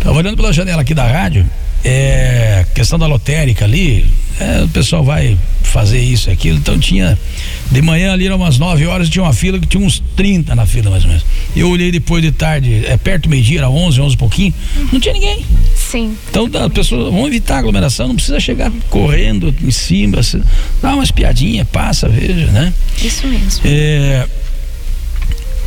Tava 0.00 0.16
olhando 0.18 0.36
pela 0.36 0.52
janela 0.52 0.82
aqui 0.82 0.92
da 0.94 1.06
rádio, 1.06 1.46
é, 1.82 2.64
questão 2.74 2.98
da 2.98 3.06
lotérica 3.06 3.64
ali, 3.64 4.06
é, 4.40 4.62
o 4.64 4.68
pessoal 4.68 5.02
vai 5.04 5.36
fazer 5.62 6.00
isso 6.00 6.28
e 6.28 6.32
aquilo, 6.32 6.58
então 6.58 6.78
tinha, 6.78 7.18
de 7.70 7.82
manhã 7.82 8.12
ali 8.12 8.26
eram 8.26 8.36
umas 8.36 8.58
9 8.58 8.86
horas, 8.86 9.08
tinha 9.08 9.22
uma 9.22 9.32
fila 9.32 9.58
que 9.58 9.66
tinha 9.66 9.84
uns 9.84 10.02
30 10.14 10.54
na 10.54 10.66
fila 10.66 10.90
mais 10.90 11.02
ou 11.04 11.08
menos. 11.08 11.24
Eu 11.56 11.68
olhei 11.70 11.90
depois 11.90 12.22
de 12.22 12.30
tarde, 12.32 12.84
é 12.86 12.96
perto 12.96 13.24
do 13.24 13.28
meio-dia, 13.30 13.58
era 13.60 13.70
11, 13.70 14.00
11 14.00 14.14
e 14.14 14.18
pouquinho, 14.18 14.54
não 14.92 15.00
tinha 15.00 15.12
ninguém. 15.14 15.44
Sim. 15.74 16.16
Então 16.30 16.48
as 16.64 16.72
pessoas 16.72 17.12
vão 17.12 17.26
evitar 17.26 17.56
a 17.56 17.58
aglomeração, 17.58 18.08
não 18.08 18.14
precisa 18.16 18.38
chegar 18.38 18.70
correndo 18.90 19.54
em 19.62 19.70
cima, 19.70 20.22
se- 20.22 20.40
dá 20.82 20.94
uma 20.94 21.04
espiadinha, 21.04 21.64
passa, 21.64 22.08
veja, 22.08 22.46
né? 22.48 22.72
Isso 23.02 23.26
mesmo. 23.26 23.60
É, 23.64 24.26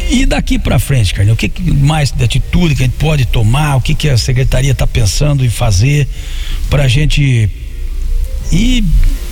e 0.10 0.26
daqui 0.26 0.58
para 0.58 0.80
frente, 0.80 1.14
Carlinhos, 1.14 1.36
o 1.36 1.38
que, 1.38 1.52
mais 1.72 2.12
de 2.12 2.24
atitude 2.24 2.76
que 2.76 2.84
a 2.84 2.86
gente 2.86 2.98
pode 2.98 3.26
tomar? 3.26 3.76
O 3.76 3.82
que, 3.82 3.94
que 3.94 4.10
a 4.10 4.18
secretaria 4.18 4.72
está 4.72 4.88
pensando 4.88 5.44
em 5.44 5.50
fazer 5.50 6.08
para 6.70 6.84
a 6.84 6.88
gente 6.88 7.50
ir 8.52 8.84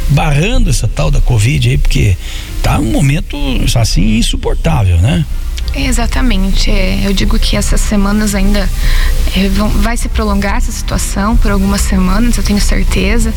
barrando 0.10 0.69
essa 0.69 0.88
tal 0.88 1.10
da 1.10 1.22
Covid 1.22 1.69
aí? 1.69 1.77
Porque 1.77 2.17
tá 2.62 2.79
um 2.79 2.91
momento 2.91 3.38
assim 3.75 4.17
insuportável, 4.17 4.98
né? 4.98 5.25
Exatamente. 5.75 6.72
É, 6.72 7.01
eu 7.03 7.13
digo 7.13 7.38
que 7.38 7.55
essas 7.55 7.82
semanas 7.82 8.34
ainda 8.34 8.70
é, 9.36 9.50
vão- 9.50 9.70
vai 9.70 9.98
se 9.98 10.08
prolongar 10.10 10.58
essa 10.58 10.72
situação 10.72 11.36
por 11.36 11.51
algumas 11.51 11.82
semanas, 11.82 12.38
eu 12.38 12.44
tenho 12.44 12.62
certeza. 12.62 13.34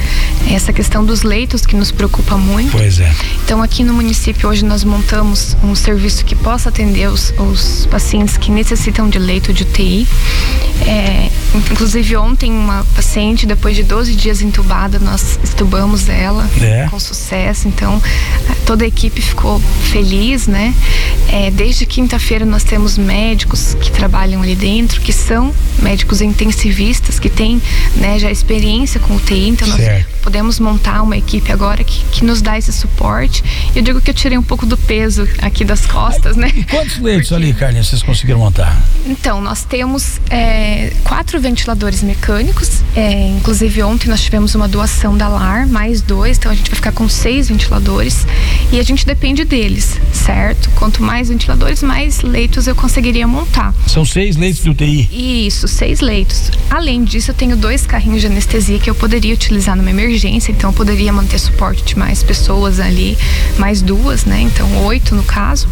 Essa 0.50 0.72
questão 0.72 1.04
dos 1.04 1.22
leitos 1.22 1.66
que 1.66 1.74
nos 1.74 1.90
preocupa 1.90 2.36
muito. 2.36 2.70
Pois 2.72 3.00
é. 3.00 3.12
Então, 3.44 3.62
aqui 3.62 3.82
no 3.82 3.92
município, 3.92 4.48
hoje 4.48 4.64
nós 4.64 4.84
montamos 4.84 5.56
um 5.64 5.74
serviço 5.74 6.24
que 6.24 6.34
possa 6.36 6.68
atender 6.68 7.08
os, 7.08 7.32
os 7.38 7.86
pacientes 7.86 8.36
que 8.36 8.50
necessitam 8.50 9.08
de 9.08 9.18
leito 9.18 9.52
de 9.52 9.62
UTI. 9.64 10.06
É, 10.86 11.28
inclusive, 11.54 12.16
ontem, 12.16 12.52
uma 12.52 12.84
paciente, 12.94 13.46
depois 13.46 13.74
de 13.74 13.82
12 13.82 14.14
dias 14.14 14.40
entubada, 14.42 14.98
nós 14.98 15.38
estubamos 15.42 16.08
ela 16.08 16.48
É. 16.60 16.86
com 16.90 17.00
sucesso. 17.00 17.66
Então, 17.66 18.00
toda 18.64 18.84
a 18.84 18.86
equipe 18.88 19.20
ficou 19.20 19.60
feliz, 19.90 20.46
né? 20.46 20.72
É, 21.30 21.50
desde 21.50 21.84
quinta-feira, 21.84 22.27
nós 22.44 22.62
temos 22.64 22.98
médicos 22.98 23.74
que 23.80 23.90
trabalham 23.90 24.42
ali 24.42 24.54
dentro, 24.54 25.00
que 25.00 25.12
são 25.12 25.52
médicos 25.80 26.20
intensivistas, 26.20 27.18
que 27.18 27.28
têm 27.30 27.60
né, 27.96 28.18
já 28.18 28.30
experiência 28.30 29.00
com 29.00 29.14
UTI. 29.16 29.48
Então, 29.48 29.66
nós 29.68 29.78
Certo. 29.78 30.06
podemos 30.22 30.58
montar 30.60 31.02
uma 31.02 31.16
equipe 31.16 31.50
agora 31.50 31.82
que, 31.82 32.04
que 32.12 32.24
nos 32.24 32.42
dá 32.42 32.58
esse 32.58 32.72
suporte. 32.72 33.42
Eu 33.74 33.82
digo 33.82 34.00
que 34.00 34.10
eu 34.10 34.14
tirei 34.14 34.36
um 34.36 34.42
pouco 34.42 34.66
do 34.66 34.76
peso 34.76 35.26
aqui 35.40 35.64
das 35.64 35.86
costas, 35.86 36.36
né? 36.36 36.52
E 36.54 36.64
quantos 36.64 36.98
leitos 36.98 37.32
ali, 37.32 37.52
Carlinhos, 37.54 37.88
vocês 37.88 38.02
conseguiram 38.02 38.38
montar? 38.40 38.76
Então, 39.06 39.40
nós 39.40 39.64
temos 39.64 40.20
é, 40.30 40.92
quatro 41.04 41.40
ventiladores 41.40 42.02
mecânicos. 42.02 42.82
é, 42.94 43.28
inclusive, 43.28 43.82
ontem 43.82 44.08
nós 44.08 44.20
tivemos 44.22 44.54
uma 44.54 44.68
doação 44.68 45.16
da 45.16 45.28
LAR, 45.28 45.66
mais 45.66 46.02
dois. 46.02 46.36
Então, 46.38 46.52
a 46.52 46.54
gente 46.54 46.68
vai 46.70 46.76
ficar 46.76 46.92
com 46.92 47.08
seis 47.08 47.48
ventiladores. 47.48 48.26
E 48.72 48.78
a 48.78 48.82
gente 48.82 49.06
depende 49.06 49.44
deles, 49.44 49.98
certo? 50.12 50.68
Quanto 50.76 51.02
mais 51.02 51.28
ventiladores, 51.28 51.82
mais 51.82 52.17
leitos 52.22 52.66
eu 52.66 52.74
conseguiria 52.74 53.26
montar. 53.26 53.74
São 53.86 54.04
seis 54.04 54.36
leitos 54.36 54.62
de 54.62 54.70
UTI. 54.70 55.46
Isso, 55.46 55.68
seis 55.68 56.00
leitos. 56.00 56.50
Além 56.70 57.04
disso, 57.04 57.30
eu 57.30 57.34
tenho 57.34 57.56
dois 57.56 57.86
carrinhos 57.86 58.20
de 58.20 58.26
anestesia 58.26 58.78
que 58.78 58.90
eu 58.90 58.94
poderia 58.94 59.34
utilizar 59.34 59.76
numa 59.76 59.90
emergência, 59.90 60.52
então 60.52 60.70
eu 60.70 60.74
poderia 60.74 61.12
manter 61.12 61.38
suporte 61.38 61.82
de 61.84 61.98
mais 61.98 62.22
pessoas 62.22 62.80
ali, 62.80 63.16
mais 63.58 63.82
duas, 63.82 64.24
né? 64.24 64.40
Então, 64.40 64.84
oito 64.84 65.14
no 65.14 65.22
caso. 65.22 65.68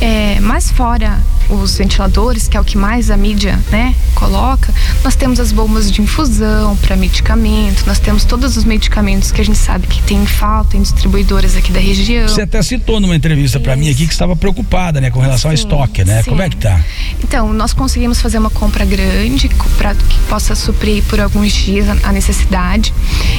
É, 0.00 0.38
mas 0.40 0.70
fora 0.70 1.22
os 1.48 1.76
ventiladores, 1.76 2.48
que 2.48 2.56
é 2.56 2.60
o 2.60 2.64
que 2.64 2.76
mais 2.76 3.10
a 3.10 3.16
mídia 3.16 3.58
né, 3.70 3.94
coloca, 4.14 4.72
nós 5.02 5.14
temos 5.14 5.38
as 5.38 5.52
bombas 5.52 5.90
de 5.90 6.00
infusão 6.00 6.76
para 6.76 6.96
medicamento, 6.96 7.84
nós 7.86 7.98
temos 7.98 8.24
todos 8.24 8.56
os 8.56 8.64
medicamentos 8.64 9.30
que 9.30 9.40
a 9.40 9.44
gente 9.44 9.58
sabe 9.58 9.86
que 9.86 10.02
tem 10.02 10.24
falta 10.24 10.76
em 10.76 10.82
distribuidoras 10.82 11.56
aqui 11.56 11.72
da 11.72 11.80
região. 11.80 12.28
Você 12.28 12.42
até 12.42 12.62
citou 12.62 12.98
numa 12.98 13.14
entrevista 13.14 13.60
para 13.60 13.76
mim 13.76 13.90
aqui 13.90 14.06
que 14.06 14.12
estava 14.12 14.34
preocupada, 14.34 15.00
né, 15.00 15.10
com 15.10 15.20
relação 15.20 15.50
estoque, 15.54 16.04
né? 16.04 16.22
sim. 16.22 16.30
Como 16.30 16.42
é 16.42 16.48
que 16.50 16.56
tá? 16.56 16.80
Então, 17.22 17.52
nós 17.52 17.72
conseguimos 17.72 18.20
fazer 18.20 18.38
uma 18.38 18.50
compra 18.50 18.84
grande 18.84 19.48
para 19.78 19.94
que 19.94 20.18
possa 20.28 20.54
suprir 20.54 21.02
por 21.04 21.20
alguns 21.20 21.52
dias 21.52 21.86
a- 22.04 22.12
necessidade. 22.12 22.92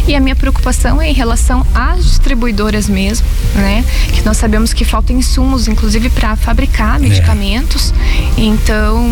E 0.07 0.15
a 0.15 0.19
minha 0.19 0.35
preocupação 0.35 1.01
é 1.01 1.09
em 1.09 1.13
relação 1.13 1.65
às 1.73 2.03
distribuidoras 2.05 2.87
mesmo, 2.89 3.25
né? 3.55 3.83
Que 4.13 4.21
nós 4.23 4.37
sabemos 4.37 4.73
que 4.73 4.83
faltam 4.83 5.15
insumos, 5.17 5.67
inclusive 5.67 6.09
para 6.09 6.35
fabricar 6.35 6.99
medicamentos. 6.99 7.93
Então, 8.37 9.05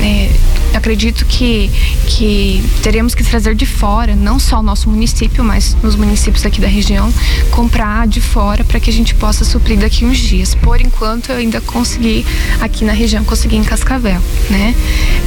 é, 0.00 0.30
acredito 0.74 1.24
que, 1.26 1.70
que 2.06 2.62
teremos 2.82 3.14
que 3.14 3.24
trazer 3.24 3.54
de 3.54 3.66
fora, 3.66 4.14
não 4.14 4.38
só 4.38 4.60
o 4.60 4.62
nosso 4.62 4.88
município, 4.88 5.42
mas 5.42 5.76
nos 5.82 5.96
municípios 5.96 6.44
aqui 6.44 6.60
da 6.60 6.68
região, 6.68 7.12
comprar 7.50 8.06
de 8.06 8.20
fora 8.20 8.64
para 8.64 8.78
que 8.78 8.90
a 8.90 8.92
gente 8.92 9.14
possa 9.14 9.44
suprir 9.44 9.78
daqui 9.78 10.04
uns 10.04 10.18
dias. 10.18 10.54
Por 10.54 10.80
enquanto, 10.80 11.30
eu 11.30 11.36
ainda 11.36 11.60
consegui 11.60 12.24
aqui 12.60 12.84
na 12.84 12.92
região, 12.92 13.24
consegui 13.24 13.56
em 13.56 13.64
Cascavel, 13.64 14.20
né? 14.50 14.74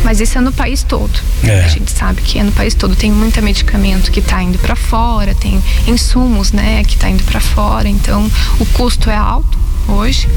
Mas 0.04 0.20
isso 0.20 0.38
é 0.38 0.42
no 0.42 0.52
país 0.52 0.84
todo. 0.84 1.20
É. 1.44 1.64
A 1.64 1.68
gente 1.68 1.92
sabe 1.92 2.22
que 2.22 2.40
é 2.40 2.44
no 2.44 2.52
país 2.52 2.74
todo. 2.74 2.96
Tem 2.96 3.12
muito 3.12 3.42
medicamento 3.42 4.12
que 4.12 4.20
está 4.20 4.42
indo 4.42 4.58
para 4.60 4.76
fora, 4.76 5.34
tem 5.36 5.62
insumos, 5.88 6.52
né, 6.52 6.84
que 6.84 6.96
está 6.96 7.10
indo 7.10 7.24
para 7.24 7.40
fora. 7.40 7.88
Então, 7.88 8.30
o 8.60 8.66
custo 8.68 9.10
é 9.10 9.16
alto 9.16 9.58
hoje 9.88 10.28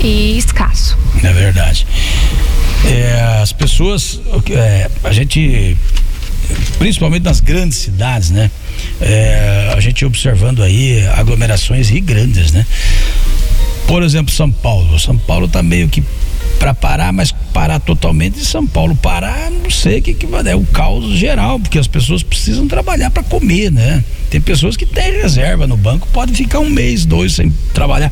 e 0.00 0.36
escasso. 0.38 0.96
É 1.22 1.32
verdade. 1.32 1.86
É, 2.84 3.40
as 3.42 3.52
pessoas, 3.52 4.20
é, 4.50 4.90
a 5.04 5.12
gente, 5.12 5.76
principalmente 6.78 7.22
nas 7.22 7.40
grandes 7.40 7.78
cidades, 7.78 8.30
né? 8.30 8.50
É, 9.00 9.72
a 9.74 9.80
gente 9.80 10.04
observando 10.04 10.62
aí 10.62 11.06
aglomerações 11.08 11.90
e 11.90 12.00
grandes, 12.00 12.52
né? 12.52 12.66
Por 13.86 14.02
exemplo, 14.02 14.32
São 14.32 14.50
Paulo. 14.50 14.98
São 14.98 15.16
Paulo 15.18 15.48
tá 15.48 15.62
meio 15.62 15.88
que 15.88 16.02
para 16.58 16.74
parar, 16.74 17.12
mas 17.12 17.32
parar 17.52 17.80
totalmente 17.80 18.34
de 18.34 18.44
São 18.44 18.66
Paulo 18.66 18.94
parar, 18.94 19.50
não 19.50 19.70
sei 19.70 19.98
o 19.98 20.02
que, 20.02 20.14
que 20.14 20.26
vai. 20.26 20.48
É 20.48 20.54
o 20.54 20.64
caos 20.64 21.18
geral, 21.18 21.58
porque 21.58 21.78
as 21.78 21.88
pessoas 21.88 22.22
precisam 22.22 22.68
trabalhar 22.68 23.10
para 23.10 23.22
comer, 23.22 23.70
né? 23.70 24.02
Tem 24.32 24.40
pessoas 24.40 24.78
que 24.78 24.86
têm 24.86 25.12
reserva 25.20 25.66
no 25.66 25.76
banco, 25.76 26.08
pode 26.10 26.32
ficar 26.32 26.58
um 26.58 26.70
mês, 26.70 27.04
dois 27.04 27.34
sem 27.34 27.52
trabalhar. 27.74 28.10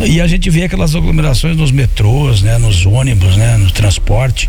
E 0.00 0.18
a 0.18 0.26
gente 0.26 0.48
vê 0.48 0.64
aquelas 0.64 0.94
aglomerações 0.96 1.54
nos 1.54 1.70
metrôs, 1.70 2.40
né? 2.40 2.56
Nos 2.56 2.86
ônibus, 2.86 3.36
né? 3.36 3.58
No 3.58 3.70
transporte. 3.70 4.48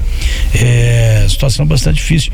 É 0.53 1.25
situação 1.27 1.65
bastante 1.65 1.97
difícil. 1.97 2.31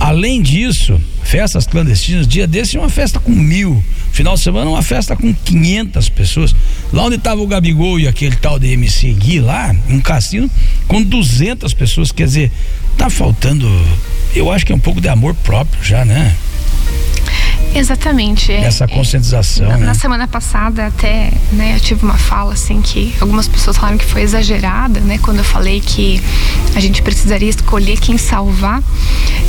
Além 0.00 0.40
disso, 0.40 0.98
festas 1.22 1.66
clandestinas, 1.66 2.26
dia 2.26 2.46
desse 2.46 2.78
uma 2.78 2.88
festa 2.88 3.20
com 3.20 3.30
mil, 3.30 3.84
final 4.10 4.36
de 4.36 4.40
semana 4.40 4.70
uma 4.70 4.82
festa 4.82 5.14
com 5.14 5.34
500 5.34 6.08
pessoas. 6.08 6.56
Lá 6.90 7.04
onde 7.04 7.16
estava 7.16 7.42
o 7.42 7.46
Gabigol 7.46 8.00
e 8.00 8.08
aquele 8.08 8.36
tal 8.36 8.58
de 8.58 8.68
MC 8.68 9.12
Gui 9.12 9.38
lá, 9.38 9.76
um 9.86 10.00
cassino 10.00 10.50
com 10.86 11.02
200 11.02 11.74
pessoas, 11.74 12.10
quer 12.10 12.24
dizer, 12.24 12.50
tá 12.96 13.10
faltando, 13.10 13.70
eu 14.34 14.50
acho 14.50 14.64
que 14.64 14.72
é 14.72 14.74
um 14.74 14.80
pouco 14.80 14.98
de 14.98 15.10
amor 15.10 15.34
próprio 15.34 15.84
já, 15.84 16.06
né? 16.06 16.34
Exatamente. 17.74 18.50
é- 18.52 18.64
Essa 18.64 18.84
é- 18.84 18.88
conscientização, 18.88 19.68
Na, 19.68 19.76
né? 19.76 19.86
na 19.86 19.94
semana 19.94 20.26
passada 20.26 20.86
até, 20.86 21.30
né, 21.52 21.74
eu 21.76 21.80
tive 21.80 22.04
uma 22.04 22.16
fala 22.18 22.52
assim 22.54 22.80
que 22.80 23.14
algumas 23.20 23.46
pessoas 23.48 23.76
falaram 23.76 23.98
que 23.98 24.04
foi 24.04 24.22
exagerada, 24.22 25.00
né, 25.00 25.18
quando 25.18 25.38
eu 25.38 25.44
falei 25.44 25.80
que 25.80 26.20
a 26.74 26.80
gente 26.80 27.02
precisaria 27.02 27.48
escolher 27.50 27.98
quem 27.98 28.16
salvar, 28.18 28.82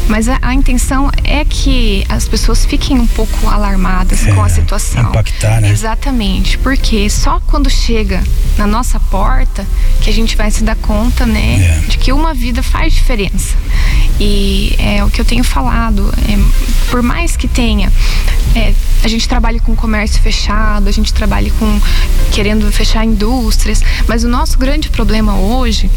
mas 0.07 0.27
a, 0.27 0.37
a 0.41 0.53
intenção 0.53 1.09
é 1.23 1.43
que 1.45 2.05
as 2.09 2.27
pessoas 2.27 2.65
fiquem 2.65 2.99
um 2.99 3.07
pouco 3.07 3.47
alarmadas 3.47 4.25
É, 4.25 4.31
com 4.33 4.43
a 4.43 4.49
situação. 4.49 5.01
impactar, 5.09 5.61
né? 5.61 5.69
Exatamente, 5.69 6.57
porque 6.57 7.09
só 7.09 7.39
quando 7.47 7.69
chega 7.69 8.23
na 8.57 8.67
nossa 8.67 8.99
porta 8.99 9.65
que 10.01 10.09
a 10.09 10.13
gente 10.13 10.35
vai 10.35 10.51
se 10.51 10.63
dar 10.63 10.75
conta, 10.75 11.25
né, 11.25 11.81
É. 11.85 11.87
de 11.87 11.97
que 11.97 12.11
uma 12.11 12.33
vida 12.33 12.61
faz 12.63 12.93
diferença. 12.93 13.55
E 14.19 14.75
é 14.77 15.03
o 15.03 15.09
que 15.09 15.21
eu 15.21 15.25
tenho 15.25 15.43
falado, 15.43 16.13
é, 16.27 16.37
por 16.91 17.01
mais 17.01 17.37
que 17.37 17.47
tenha, 17.47 17.91
é, 18.53 18.73
a 19.03 19.07
gente 19.07 19.27
trabalha 19.27 19.59
com 19.61 19.75
comércio 19.75 20.21
fechado, 20.21 20.89
a 20.89 20.91
gente 20.91 21.13
trabalha 21.13 21.49
com 21.57 21.79
querendo 22.31 22.69
fechar 22.71 23.05
indústrias, 23.05 23.81
mas 24.07 24.23
o 24.23 24.27
nosso 24.27 24.57
grande 24.57 24.89
problema 24.89 25.35
hoje 25.37 25.89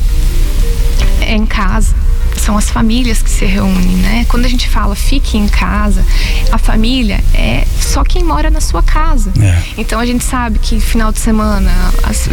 é 1.21 1.35
em 1.35 1.47
casa, 1.47 1.95
são 2.43 2.59
as 2.59 2.69
famílias 2.69 3.23
que 3.23 3.31
se 3.31 3.45
reúnem, 3.45 3.97
né? 3.97 4.27
Quando 4.29 4.45
a 4.45 4.49
gente 4.49 4.69
fala 4.69 4.97
fique 4.97 5.39
em 5.39 5.47
casa, 5.47 6.05
a 6.51 6.59
família 6.59 7.23
é 7.35 7.65
só 7.81 8.03
quem 8.03 8.25
mora 8.25 8.51
na 8.51 8.61
sua 8.61 8.83
casa. 8.83 9.33
É. 9.41 9.63
Então 9.79 10.01
a 10.01 10.07
gente 10.07 10.25
sabe 10.25 10.59
que 10.59 10.81
final 10.81 11.13
de 11.13 11.21
semana 11.21 11.71
as, 12.03 12.29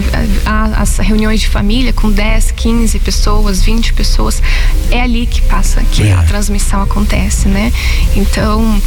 as 0.75 0.97
reuniões 0.97 1.39
de 1.41 1.47
família 1.47 1.93
com 1.93 2.11
10, 2.11 2.51
15 2.51 2.99
pessoas, 2.99 3.61
20 3.61 3.93
pessoas, 3.93 4.41
é 4.89 5.01
ali 5.01 5.27
que 5.27 5.41
passa, 5.43 5.81
que 5.83 6.03
é. 6.03 6.13
a 6.13 6.23
transmissão 6.23 6.81
acontece, 6.81 7.47
né? 7.47 7.71
Então, 8.15 8.81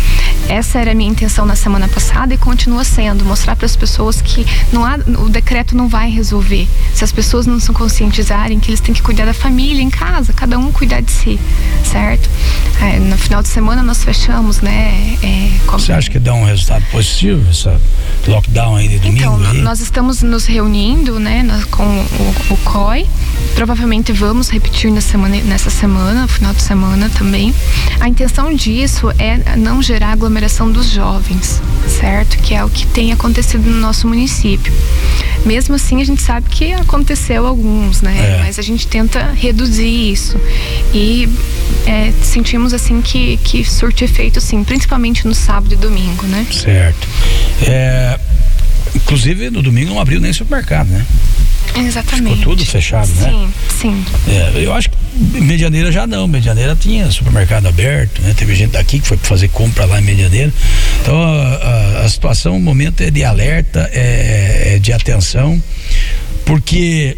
essa 0.48 0.78
era 0.80 0.90
a 0.90 0.94
minha 0.94 1.10
intenção 1.10 1.46
na 1.46 1.54
semana 1.54 1.86
passada 1.86 2.34
e 2.34 2.38
continua 2.38 2.82
sendo, 2.82 3.24
mostrar 3.24 3.54
para 3.54 3.66
as 3.66 3.76
pessoas 3.76 4.20
que 4.20 4.44
não 4.72 4.84
há, 4.84 4.96
o 5.18 5.28
decreto 5.28 5.76
não 5.76 5.88
vai 5.88 6.10
resolver. 6.10 6.68
Se 6.94 7.04
as 7.04 7.12
pessoas 7.12 7.46
não 7.46 7.60
se 7.60 7.72
conscientizarem 7.72 8.58
que 8.58 8.70
eles 8.70 8.80
têm 8.80 8.94
que 8.94 9.02
cuidar 9.02 9.24
da 9.24 9.34
família 9.34 9.82
em 9.82 9.90
casa, 9.90 10.32
cada 10.32 10.58
um 10.58 10.72
cuidar 10.72 11.00
de 11.00 11.11
certo? 11.84 12.28
É, 12.80 12.98
no 12.98 13.16
final 13.16 13.42
de 13.42 13.48
semana 13.48 13.82
nós 13.82 14.02
fechamos, 14.02 14.60
né? 14.60 15.16
É, 15.22 15.50
Você 15.70 15.92
acha 15.92 16.10
que 16.10 16.18
dá 16.18 16.34
um 16.34 16.44
resultado 16.44 16.84
positivo 16.90 17.48
essa 17.48 17.80
lockdown 18.26 18.76
aí 18.76 18.88
de 18.88 18.98
domingo? 18.98 19.18
Então, 19.18 19.50
aí? 19.50 19.58
nós 19.58 19.80
estamos 19.80 20.22
nos 20.22 20.46
reunindo, 20.46 21.20
né, 21.20 21.44
com 21.70 21.84
o, 21.84 22.34
o 22.50 22.56
COI. 22.58 23.06
Provavelmente 23.54 24.12
vamos 24.12 24.48
repetir 24.48 24.90
na 24.90 25.00
semana, 25.00 25.36
nessa 25.42 25.70
semana, 25.70 26.26
final 26.26 26.52
de 26.52 26.62
semana 26.62 27.10
também. 27.10 27.54
A 28.00 28.08
intenção 28.08 28.54
disso 28.54 29.10
é 29.18 29.56
não 29.56 29.82
gerar 29.82 30.12
aglomeração 30.12 30.70
dos 30.70 30.90
jovens, 30.90 31.60
certo? 31.86 32.38
Que 32.38 32.54
é 32.54 32.64
o 32.64 32.68
que 32.68 32.86
tem 32.86 33.12
acontecido 33.12 33.68
no 33.68 33.78
nosso 33.78 34.08
município. 34.08 34.72
Mesmo 35.44 35.74
assim, 35.74 36.00
a 36.00 36.04
gente 36.04 36.22
sabe 36.22 36.48
que 36.48 36.72
aconteceu 36.72 37.46
alguns, 37.46 38.00
né? 38.00 38.38
É. 38.38 38.42
Mas 38.44 38.58
a 38.58 38.62
gente 38.62 38.86
tenta 38.86 39.32
reduzir 39.32 40.12
isso. 40.12 40.40
E 40.94 41.28
é, 41.86 42.12
sentimos 42.22 42.72
assim 42.72 43.00
que, 43.00 43.36
que 43.38 43.64
surte 43.64 44.04
efeito, 44.04 44.40
sim, 44.40 44.62
principalmente 44.64 45.26
no 45.26 45.34
sábado 45.34 45.72
e 45.72 45.76
domingo, 45.76 46.26
né? 46.26 46.46
Certo. 46.50 47.08
É, 47.62 48.18
inclusive, 48.94 49.50
no 49.50 49.62
domingo 49.62 49.90
não 49.90 50.00
abriu 50.00 50.20
nem 50.20 50.32
supermercado, 50.32 50.88
né? 50.88 51.04
Exatamente. 51.76 52.38
Ficou 52.38 52.56
tudo 52.56 52.66
fechado, 52.66 53.08
né? 53.14 53.30
Sim, 53.30 53.52
sim. 53.80 54.04
É, 54.28 54.64
eu 54.64 54.72
acho 54.72 54.90
que 54.90 55.40
Medianeira 55.40 55.90
já 55.90 56.06
não, 56.06 56.28
Medianeira 56.28 56.76
tinha 56.76 57.10
supermercado 57.10 57.66
aberto, 57.66 58.20
né? 58.22 58.34
Teve 58.36 58.54
gente 58.54 58.72
daqui 58.72 59.00
que 59.00 59.06
foi 59.06 59.16
fazer 59.16 59.48
compra 59.48 59.86
lá 59.86 60.00
em 60.00 60.04
Medianeira. 60.04 60.52
Então 61.00 61.20
a, 61.22 61.54
a, 61.54 62.04
a 62.04 62.08
situação, 62.08 62.56
o 62.56 62.60
momento 62.60 63.00
é 63.02 63.10
de 63.10 63.24
alerta, 63.24 63.88
é, 63.92 64.74
é 64.74 64.78
de 64.78 64.92
atenção, 64.92 65.62
porque 66.44 67.16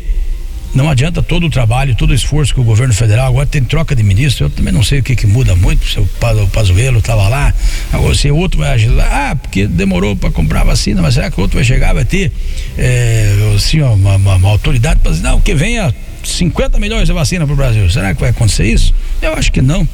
não 0.74 0.90
adianta 0.90 1.22
todo 1.22 1.46
o 1.46 1.50
trabalho, 1.50 1.94
todo 1.94 2.10
o 2.10 2.14
esforço 2.14 2.52
que 2.52 2.60
o 2.60 2.64
governo 2.64 2.92
federal 2.92 3.28
agora 3.28 3.46
tem 3.46 3.62
troca 3.62 3.94
de 3.94 4.02
ministro. 4.02 4.46
Eu 4.46 4.50
também 4.50 4.72
não 4.72 4.82
sei 4.82 4.98
o 4.98 5.02
que, 5.02 5.14
que 5.14 5.26
muda 5.26 5.54
muito. 5.54 5.86
Se 5.86 6.00
o 6.00 6.08
Pazuello 6.48 6.98
estava 6.98 7.28
lá, 7.28 7.54
agora 7.92 8.14
se 8.14 8.30
outro 8.30 8.58
vai 8.58 8.70
agir 8.70 8.88
lá, 8.88 9.30
ah, 9.30 9.36
porque 9.36 9.66
demorou 9.66 10.16
para 10.16 10.30
comprar 10.30 10.64
vacina, 10.64 11.00
mas 11.00 11.14
será 11.14 11.30
que 11.30 11.38
o 11.38 11.42
outro 11.42 11.56
vai 11.56 11.64
chegar, 11.64 11.92
vai 11.92 12.04
ter 12.04 12.32
é, 12.76 13.52
assim, 13.54 13.80
uma, 13.82 14.16
uma, 14.16 14.34
uma, 14.34 14.48
autoridade 14.48 15.00
para 15.00 15.12
dizer, 15.12 15.22
não, 15.22 15.40
que 15.40 15.54
venha 15.54 15.94
50 16.24 16.78
milhões 16.80 17.06
de 17.06 17.12
vacina 17.12 17.46
para 17.46 17.52
o 17.52 17.56
Brasil. 17.56 17.88
Será 17.88 18.12
que 18.12 18.20
vai 18.20 18.30
acontecer 18.30 18.66
isso? 18.66 18.92
Eu 19.22 19.34
acho 19.34 19.52
que 19.52 19.62
não 19.62 19.86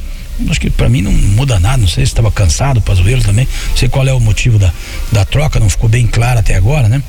acho 0.48 0.60
que 0.60 0.70
para 0.70 0.88
mim 0.88 1.02
não 1.02 1.12
muda 1.12 1.58
nada, 1.58 1.76
não 1.78 1.88
sei 1.88 2.06
se 2.06 2.12
estava 2.12 2.30
cansado, 2.30 2.80
Pazuello 2.80 3.22
também, 3.22 3.46
não 3.68 3.76
sei 3.76 3.88
qual 3.88 4.06
é 4.06 4.12
o 4.12 4.20
motivo 4.20 4.58
da, 4.58 4.72
da 5.12 5.24
troca, 5.24 5.60
não 5.60 5.68
ficou 5.68 5.88
bem 5.88 6.06
claro 6.06 6.38
até 6.38 6.54
agora, 6.54 6.88
né? 6.88 7.02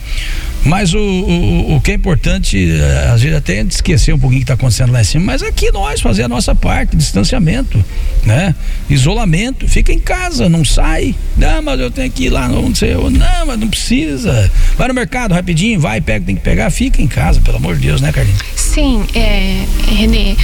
Mas 0.63 0.93
o, 0.93 0.99
o, 0.99 1.75
o 1.75 1.81
que 1.81 1.91
é 1.91 1.93
importante, 1.95 2.71
eh, 2.71 3.09
às 3.11 3.21
vezes 3.21 3.35
até 3.37 3.61
esquecer 3.61 4.13
um 4.13 4.19
pouquinho 4.19 4.41
o 4.41 4.41
que 4.41 4.43
está 4.43 4.53
acontecendo 4.53 4.91
lá 4.91 5.01
em 5.01 5.03
cima, 5.03 5.25
mas 5.25 5.41
aqui 5.41 5.71
nós 5.71 5.99
fazer 5.99 6.23
a 6.23 6.27
nossa 6.27 6.53
parte, 6.53 6.95
distanciamento, 6.95 7.83
né? 8.23 8.53
Isolamento, 8.89 9.67
fica 9.67 9.91
em 9.91 9.99
casa, 9.99 10.47
não 10.47 10.63
sai. 10.63 11.15
Não, 11.35 11.61
mas 11.61 11.79
eu 11.79 11.89
tenho 11.89 12.11
que 12.11 12.25
ir 12.25 12.29
lá, 12.29 12.47
não 12.47 12.73
sei, 12.75 12.93
não, 12.93 13.45
mas 13.45 13.59
não 13.59 13.67
precisa. 13.67 14.51
Vai 14.77 14.87
no 14.87 14.93
mercado 14.93 15.33
rapidinho, 15.33 15.79
vai, 15.79 15.99
pega, 15.99 16.25
tem 16.25 16.35
que 16.35 16.41
pegar, 16.41 16.69
fica 16.69 17.01
em 17.01 17.07
casa, 17.07 17.41
pelo 17.41 17.57
amor 17.57 17.75
de 17.75 17.87
Deus, 17.87 17.99
né, 17.99 18.11
Carlinhos? 18.11 18.41
Sim, 18.55 19.03
é, 19.15 19.65
Renê, 19.87 20.35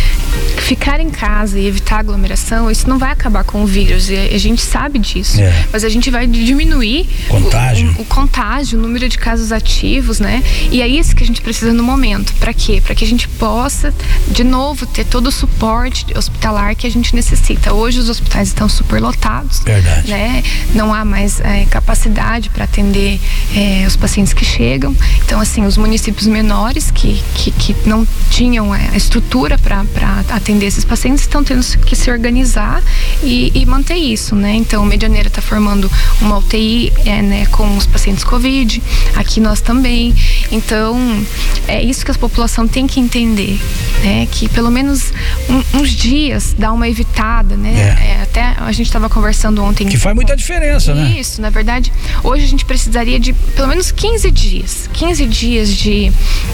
ficar 0.57 0.99
em 0.99 1.09
casa 1.09 1.59
e 1.59 1.67
evitar 1.67 1.99
aglomeração, 1.99 2.69
isso 2.71 2.89
não 2.89 2.97
vai 2.97 3.11
acabar 3.11 3.43
com 3.43 3.63
o 3.63 3.67
vírus, 3.67 4.09
a 4.09 4.37
gente 4.37 4.61
sabe 4.61 4.97
disso. 4.97 5.39
É. 5.39 5.65
Mas 5.71 5.83
a 5.83 5.89
gente 5.89 6.09
vai 6.09 6.25
diminuir 6.25 7.07
contágio. 7.29 7.89
O, 7.91 7.99
o, 7.99 8.01
o 8.01 8.05
contágio, 8.05 8.79
o 8.79 8.81
número 8.81 9.07
de 9.07 9.17
casos 9.17 9.51
ativos 9.51 10.06
né? 10.19 10.43
E 10.71 10.81
é 10.81 10.87
isso 10.87 11.15
que 11.15 11.23
a 11.23 11.27
gente 11.27 11.41
precisa 11.41 11.73
no 11.73 11.83
momento. 11.83 12.33
Para 12.35 12.53
quê? 12.53 12.81
Para 12.83 12.95
que 12.95 13.03
a 13.03 13.07
gente 13.07 13.27
possa, 13.27 13.93
de 14.27 14.43
novo, 14.43 14.85
ter 14.85 15.05
todo 15.05 15.27
o 15.27 15.31
suporte 15.31 16.05
hospitalar 16.17 16.75
que 16.75 16.87
a 16.87 16.91
gente 16.91 17.15
necessita. 17.15 17.73
Hoje 17.73 17.99
os 17.99 18.09
hospitais 18.09 18.47
estão 18.47 18.67
superlotados. 18.69 19.59
Verdade. 19.59 20.09
Né? 20.09 20.43
Não 20.73 20.93
há 20.93 21.03
mais 21.03 21.39
é, 21.41 21.65
capacidade 21.65 22.49
para 22.49 22.63
atender 22.63 23.19
é, 23.55 23.85
os 23.85 23.95
pacientes 23.95 24.33
que 24.33 24.45
chegam. 24.45 24.95
Então, 25.25 25.39
assim, 25.39 25.65
os 25.65 25.77
municípios 25.77 26.27
menores 26.27 26.89
que, 26.91 27.21
que, 27.35 27.51
que 27.51 27.75
não 27.85 28.07
tinham 28.29 28.73
é, 28.73 28.89
a 28.93 28.97
estrutura 28.97 29.57
para 29.57 29.85
atender 30.29 30.67
esses 30.67 30.85
pacientes 30.85 31.21
estão 31.21 31.43
tendo 31.43 31.65
que 31.85 31.95
se 31.95 32.09
organizar 32.09 32.81
e, 33.23 33.51
e 33.53 33.65
manter 33.65 33.95
isso, 33.95 34.35
né? 34.35 34.53
Então, 34.53 34.85
Medianeira 34.85 35.27
está 35.27 35.41
formando 35.41 35.91
uma 36.21 36.37
UTI 36.37 36.93
é, 37.05 37.21
né, 37.21 37.45
com 37.47 37.75
os 37.77 37.85
pacientes 37.85 38.23
Covid. 38.23 38.81
Aqui 39.15 39.39
nós 39.39 39.61
também 39.61 39.96
também. 39.97 40.15
Então, 40.51 41.25
é 41.67 41.81
isso 41.81 42.05
que 42.05 42.11
a 42.11 42.13
população 42.13 42.67
tem 42.67 42.85
que 42.87 42.99
entender, 42.99 43.59
né? 44.03 44.27
Que 44.31 44.47
pelo 44.47 44.69
menos 44.69 45.11
um, 45.49 45.79
uns 45.79 45.89
dias 45.89 46.55
dá 46.57 46.71
uma 46.71 46.87
evitada, 46.87 47.57
né? 47.57 47.97
É. 47.99 48.07
É, 48.07 48.21
até 48.21 48.55
a 48.57 48.71
gente 48.71 48.87
estava 48.87 49.09
conversando 49.09 49.63
ontem. 49.63 49.87
Que 49.87 49.97
faz 49.97 50.15
muita 50.15 50.35
diferença, 50.35 50.91
isso, 50.91 51.01
né? 51.01 51.15
Isso, 51.19 51.41
na 51.41 51.49
verdade, 51.49 51.91
hoje 52.23 52.43
a 52.43 52.47
gente 52.47 52.63
precisaria 52.65 53.19
de 53.19 53.33
pelo 53.33 53.67
menos 53.67 53.91
15 53.91 54.31
dias. 54.31 54.89
15 54.93 55.25
dias 55.25 55.73
de 55.73 56.11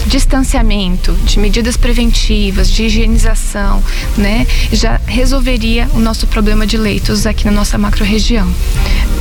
distanciamento, 0.08 1.14
de 1.26 1.40
medidas 1.40 1.78
preventivas, 1.78 2.70
de 2.72 2.84
higienização, 2.84 3.84
né? 4.18 4.48
Já 4.72 5.00
resolveria 5.06 5.88
o 5.94 6.00
nosso 6.00 6.26
problema 6.28 6.66
de 6.66 6.78
leitos 6.78 7.26
aqui 7.26 7.46
na 7.46 7.52
nossa 7.52 7.78
macro-região. 7.78 8.52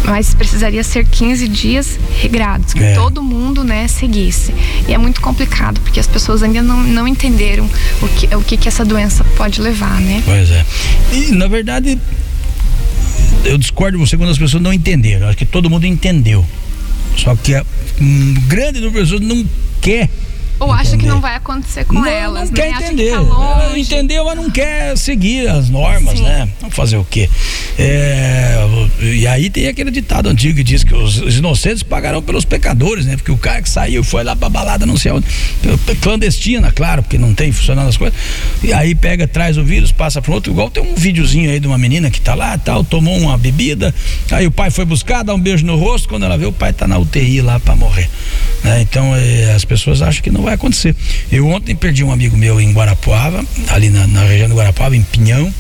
Mas 0.04 0.34
precisaria 0.34 0.82
ser 0.82 1.06
15 1.06 1.48
dias 1.48 1.98
regrados, 2.20 2.74
que 2.74 2.82
é. 2.82 2.94
todo 2.94 3.22
mundo, 3.22 3.62
né, 3.62 3.86
seguisse. 3.86 4.52
E 4.88 4.92
é 4.92 4.98
muito 4.98 5.20
complicado, 5.20 5.80
porque 5.80 6.00
as 6.00 6.06
pessoas 6.06 6.42
ainda 6.42 6.62
não, 6.62 6.82
não 6.82 7.06
entenderam 7.06 7.68
o 8.00 8.08
que, 8.08 8.34
o 8.34 8.42
que, 8.42 8.56
que 8.56 8.68
essa 8.68 8.84
doença 8.84 9.24
pode 9.36 9.60
levar, 9.60 10.00
né? 10.00 10.22
Pois 10.24 10.50
é. 10.50 10.64
E, 11.12 11.32
na 11.32 11.46
verdade, 11.46 11.98
eu 13.44 13.58
discordo 13.58 13.98
de 13.98 14.04
você 14.04 14.16
quando 14.16 14.30
as 14.30 14.38
pessoas 14.38 14.62
não 14.62 14.72
entenderam. 14.72 15.28
Acho 15.28 15.38
que 15.38 15.46
todo 15.46 15.70
mundo 15.70 15.86
entendeu. 15.86 16.44
Só 17.16 17.36
que 17.36 17.54
a, 17.54 17.64
um 18.00 18.34
grande 18.46 18.80
número 18.80 19.04
de 19.04 19.10
pessoas 19.10 19.20
não 19.20 19.44
quer 19.80 20.08
ou 20.62 20.72
acha 20.72 20.96
que 20.96 21.06
não 21.06 21.20
vai 21.20 21.34
acontecer 21.34 21.84
com 21.84 21.94
não, 21.94 22.06
elas, 22.06 22.50
não 22.50 22.56
né? 22.56 22.72
quer 22.72 22.82
entender. 22.82 23.10
Tá 23.10 23.16
ela 23.16 23.78
entendeu, 23.78 24.24
mas 24.24 24.36
não 24.36 24.50
quer 24.50 24.96
seguir 24.96 25.48
as 25.48 25.68
normas, 25.68 26.18
Sim. 26.18 26.24
né? 26.24 26.48
Vamos 26.60 26.76
fazer 26.76 26.96
o 26.96 27.04
quê? 27.04 27.28
É, 27.78 28.58
e 29.00 29.26
aí 29.26 29.50
tem 29.50 29.66
aquele 29.66 29.90
ditado 29.90 30.28
antigo 30.28 30.56
que 30.56 30.64
diz 30.64 30.84
que 30.84 30.94
os, 30.94 31.20
os, 31.20 31.36
inocentes 31.36 31.82
pagarão 31.82 32.22
pelos 32.22 32.44
pecadores, 32.44 33.06
né? 33.06 33.16
Porque 33.16 33.32
o 33.32 33.36
cara 33.36 33.60
que 33.60 33.68
saiu 33.68 34.04
foi 34.04 34.22
lá 34.22 34.36
pra 34.36 34.48
balada, 34.48 34.86
não 34.86 34.96
sei 34.96 35.10
onde, 35.12 35.26
clandestina, 36.00 36.70
claro, 36.70 37.02
porque 37.02 37.18
não 37.18 37.34
tem 37.34 37.50
funcionando 37.50 37.88
as 37.88 37.96
coisas. 37.96 38.18
E 38.62 38.72
aí 38.72 38.94
pega, 38.94 39.26
traz 39.26 39.56
o 39.56 39.64
vírus, 39.64 39.90
passa 39.90 40.22
pro 40.22 40.32
outro. 40.32 40.52
Igual 40.52 40.70
tem 40.70 40.82
um 40.82 40.94
videozinho 40.94 41.50
aí 41.50 41.58
de 41.58 41.66
uma 41.66 41.78
menina 41.78 42.10
que 42.10 42.20
tá 42.20 42.34
lá, 42.34 42.56
tal, 42.56 42.84
tomou 42.84 43.18
uma 43.18 43.36
bebida, 43.36 43.94
aí 44.30 44.46
o 44.46 44.50
pai 44.50 44.70
foi 44.70 44.84
buscar, 44.84 45.22
dá 45.22 45.34
um 45.34 45.40
beijo 45.40 45.66
no 45.66 45.76
rosto, 45.76 46.08
quando 46.08 46.24
ela 46.24 46.38
vê 46.38 46.46
o 46.46 46.52
pai 46.52 46.72
tá 46.72 46.86
na 46.86 46.98
UTI 46.98 47.40
lá 47.40 47.58
pra 47.58 47.74
morrer. 47.74 48.08
Né? 48.62 48.82
Então 48.82 49.14
é, 49.16 49.52
as 49.54 49.64
pessoas 49.64 50.02
acham 50.02 50.22
que 50.22 50.30
não 50.30 50.42
vai 50.42 50.51
vai 50.52 50.54
acontecer. 50.54 50.94
Eu 51.30 51.48
ontem 51.48 51.74
perdi 51.74 52.04
um 52.04 52.12
amigo 52.12 52.36
meu 52.36 52.60
em 52.60 52.72
Guarapuava, 52.72 53.44
ali 53.68 53.88
na, 53.88 54.06
na 54.06 54.24
região 54.24 54.48
do 54.48 54.54
Guarapuava, 54.54 54.96
em 54.96 55.02
Pinhão 55.02 55.52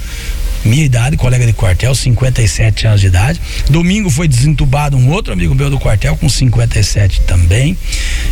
minha 0.64 0.84
idade, 0.84 1.16
colega 1.16 1.44
de 1.44 1.52
quartel, 1.52 1.92
57 1.92 2.86
anos 2.86 3.00
de 3.00 3.08
idade. 3.08 3.40
Domingo 3.68 4.08
foi 4.08 4.28
desentubado 4.28 4.96
um 4.96 5.10
outro 5.10 5.32
amigo 5.32 5.52
meu 5.56 5.68
do 5.68 5.76
quartel 5.76 6.16
com 6.16 6.28
57 6.28 7.22
também. 7.22 7.76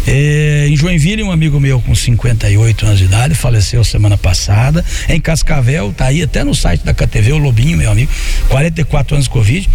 É, 0.07 0.66
em 0.68 0.77
Joinville, 0.77 1.25
um 1.25 1.33
amigo 1.33 1.59
meu 1.59 1.81
com 1.81 1.92
58 1.92 2.87
anos 2.87 2.99
de 2.99 3.07
idade 3.07 3.35
faleceu 3.35 3.83
semana 3.83 4.16
passada. 4.16 4.85
Em 5.09 5.20
Cascavel, 5.20 5.92
tá 5.92 6.07
aí 6.07 6.23
até 6.23 6.44
no 6.44 6.55
site 6.55 6.85
da 6.85 6.94
KTV, 6.94 7.33
o 7.33 7.38
Lobinho, 7.38 7.77
meu 7.77 7.90
amigo, 7.90 8.12
44 8.49 9.16
anos 9.16 9.25
de 9.25 9.31
Covid. 9.31 9.68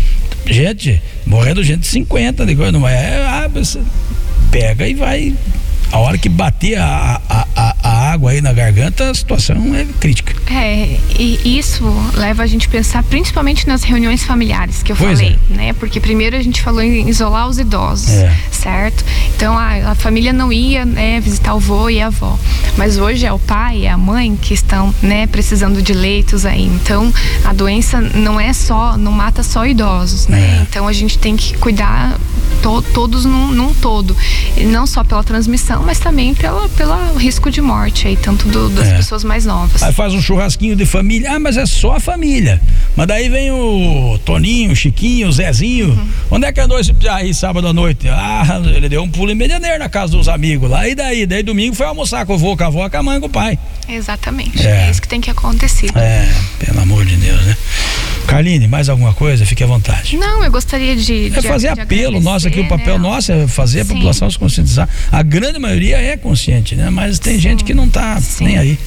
Gente, 0.46 1.02
morrendo 1.26 1.62
gente 1.62 1.82
de 1.82 1.88
50, 1.88 2.46
de 2.46 2.56
coisa, 2.56 2.72
não 2.72 2.88
é? 2.88 3.18
Ah, 3.18 3.50
pega 4.50 4.88
e 4.88 4.94
vai 4.94 5.36
a 5.96 6.00
hora 6.00 6.18
que 6.18 6.28
bater 6.28 6.78
a, 6.78 7.22
a, 7.30 7.48
a, 7.56 7.76
a 7.82 8.12
água 8.12 8.32
aí 8.32 8.42
na 8.42 8.52
garganta, 8.52 9.10
a 9.10 9.14
situação 9.14 9.74
é 9.74 9.86
crítica. 9.98 10.36
É, 10.48 11.00
e 11.18 11.58
isso 11.58 11.84
leva 12.14 12.44
a 12.44 12.46
gente 12.48 12.68
a 12.68 12.70
pensar 12.70 13.02
principalmente 13.04 13.68
nas 13.68 13.84
reuniões 13.84 14.24
familiares 14.24 14.84
que 14.84 14.92
eu 14.92 14.96
Pois 14.96 15.20
falei, 15.20 15.40
é. 15.52 15.54
né? 15.54 15.74
Porque 15.74 16.00
primeiro 16.00 16.36
a 16.36 16.42
gente 16.42 16.62
falou 16.62 16.82
em 16.82 17.10
isolar 17.10 17.48
os 17.48 17.58
idosos, 17.58 18.10
É. 18.10 18.32
certo? 18.52 19.04
Então 19.36 19.58
a, 19.58 19.92
a 19.92 19.96
família 19.96 20.32
não 20.32 20.54
ia 20.54 20.86
né, 20.86 21.20
visitar 21.20 21.56
o 21.56 21.60
vô 21.60 21.90
e 21.90 22.00
a 22.00 22.08
avó, 22.08 22.38
mas 22.78 22.98
hoje 22.98 23.26
é 23.26 23.34
o 23.34 23.40
pai 23.40 23.80
e 23.82 23.88
a 23.88 23.98
mãe 23.98 24.36
que 24.36 24.54
estão 24.54 24.94
né, 25.02 25.26
precisando 25.28 25.82
de 25.82 25.94
leitos 25.94 26.46
aí. 26.46 26.64
Então 26.66 27.12
a 27.44 27.52
doença 27.52 28.00
não 28.00 28.40
é 28.40 28.54
só, 28.54 28.98
não 28.98 29.12
mata 29.12 29.42
só 29.42 29.66
idosos, 29.66 30.28
né? 30.28 30.60
É. 30.60 30.62
Então 30.62 30.88
a 30.88 30.94
gente 30.94 31.18
tem 31.18 31.36
que 31.36 31.58
cuidar 31.58 32.20
to- 32.62 32.82
todos 32.94 33.26
num, 33.26 33.48
num 33.48 33.74
todo, 33.74 34.16
e 34.56 34.64
não 34.64 34.86
só 34.86 35.04
pela 35.04 35.24
transmissão, 35.24 35.82
mas 35.84 35.98
também 36.00 36.34
pela, 36.36 36.70
pelo 36.70 37.16
risco 37.18 37.50
de 37.50 37.62
morte 37.62 38.08
aí, 38.08 38.16
tanto 38.16 38.48
do- 38.48 38.70
das 38.70 38.88
É. 38.90 38.98
pessoas 38.98 39.24
mais 39.24 39.46
novas. 39.46 39.82
Aí 39.82 39.92
faz 39.94 40.14
um 40.14 40.22
churrasquinho 40.36 40.76
de 40.76 40.86
família. 40.86 41.34
Ah, 41.34 41.40
mas 41.40 41.58
é 41.58 41.66
só 41.66 41.96
a 41.96 42.00
família. 42.00 42.62
Mas 42.96 43.08
daí 43.08 43.30
vem 43.30 43.52
o 43.52 44.20
Toninho, 44.26 44.72
o 44.72 44.76
Chiquinho, 44.76 45.30
o 45.30 45.32
Zezinho. 45.32 45.90
Uhum. 45.90 46.08
Onde 46.32 46.46
é 46.46 46.52
que 46.52 46.60
andou 46.60 46.80
esse 46.80 46.94
aí 47.10 47.34
sábado 47.34 47.68
à 47.68 47.74
noite? 47.74 48.08
Ah, 48.10 48.62
ele 48.76 48.90
deu 48.90 49.02
um 49.02 49.10
pulo 49.10 49.32
em 49.32 49.36
Medianeiro 49.36 49.80
na 49.80 49.90
casa 49.90 50.16
dos 50.16 50.28
amigos 50.28 50.70
lá. 50.70 50.88
E 50.88 50.96
daí? 50.96 51.26
Daí 51.26 51.42
domingo 51.42 51.76
foi 51.76 51.86
almoçar 51.86 52.26
com 52.26 52.36
o 52.36 52.38
vô, 52.38 52.56
com 52.56 52.64
a 52.64 52.68
avó, 52.68 52.90
com 52.90 52.98
a 52.98 53.04
mãe, 53.04 53.20
com 53.20 53.28
o 53.28 53.30
pai. 53.30 53.58
Exatamente. 53.88 54.66
É. 54.66 54.88
É. 54.88 54.92
isso 54.92 55.02
que 55.02 55.08
tem 55.08 55.22
que 55.22 55.30
acontecer. 55.30 55.90
É, 55.96 56.28
pelo 56.60 56.82
amor 56.82 57.06
de 57.06 57.16
Deus, 57.16 57.42
né? 57.46 57.58
Carline, 58.28 58.68
mais 58.68 58.90
alguma 58.90 59.14
coisa? 59.14 59.46
Fique 59.46 59.64
à 59.64 59.68
vontade. 59.68 60.18
Não, 60.18 60.44
eu 60.44 60.52
gostaria 60.52 60.96
de. 60.96 61.28
É 61.28 61.30
de- 61.42 61.48
fazer 61.48 61.74
de 61.74 61.82
apelo 61.82 62.20
nosso 62.20 62.48
aqui, 62.48 62.60
o 62.60 62.68
papel 62.68 62.96
né? 62.98 63.10
nosso 63.10 63.32
é 63.32 63.48
fazer 63.48 63.82
a 63.82 63.86
Sim. 63.86 63.94
população 63.96 64.30
se 64.30 64.38
conscientizar. 64.38 64.90
A 65.12 65.22
grande 65.22 65.60
maioria 65.60 65.98
é 65.98 66.18
consciente, 66.18 66.76
né? 66.76 66.90
Mas 66.90 67.20
tem 67.20 67.34
Sim. 67.36 67.40
gente 67.40 67.64
que 67.64 67.74
não 67.74 67.88
tá 67.88 68.20
Sim. 68.20 68.46
nem 68.46 68.58
aí. 68.58 68.80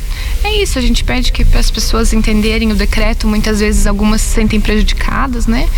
É 0.45 0.63
isso, 0.63 0.79
a 0.79 0.83
gente 0.83 1.05
pede 1.05 1.33
que 1.33 1.45
para 1.45 1.61
as 1.61 1.71
pessoas 1.71 2.13
entenderem 2.13 2.71
o 2.73 2.75
decreto, 2.75 3.27
muitas 3.27 3.61
vezes 3.61 3.87
algumas 3.87 4.21
se 4.21 4.35
sentem 4.35 4.61
prejudicadas, 4.61 5.47
né? 5.47 5.69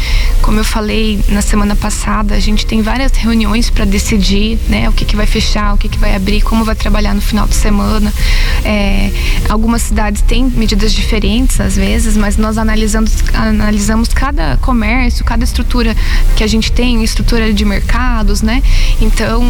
Como 0.42 0.59
eu 0.59 0.64
falei 0.64 1.20
na 1.29 1.42
semana 1.42 1.77
passada, 1.77 2.35
a 2.35 2.40
gente 2.40 2.64
tem 2.66 2.83
várias 2.83 3.12
reuniões 3.12 3.70
para 3.70 3.85
decidir, 3.85 4.59
né? 4.68 4.88
O 4.88 4.92
que, 4.92 5.05
que 5.05 5.16
vai 5.16 5.27
fechar, 5.27 5.75
o 5.75 5.79
que, 5.79 5.88
que 5.88 5.99
vai 5.99 6.14
abrir, 6.14 6.40
como 6.42 6.64
vai 6.64 6.75
trabalhar 6.75 7.14
no 7.14 7.20
final 7.20 7.46
de 7.46 7.55
semana. 7.55 8.12
É, 8.64 9.11
algumas 9.49 9.83
cidades 9.83 10.23
têm 10.23 10.44
medidas 10.44 10.92
diferentes 10.92 11.61
às 11.61 11.77
vezes, 11.77 12.16
mas 12.16 12.37
nós 12.37 12.59
analisamos, 12.59 13.23
analisamos 13.51 14.09
cada 14.09 14.57
comércio, 14.59 15.25
cada 15.25 15.45
estrutura 15.45 15.97
que 16.37 16.43
a 16.43 16.47
gente 16.47 16.73
tem, 16.73 17.03
estrutura 17.05 17.53
de 17.53 17.65
mercados, 17.65 18.43
né? 18.43 18.63
Então, 19.01 19.43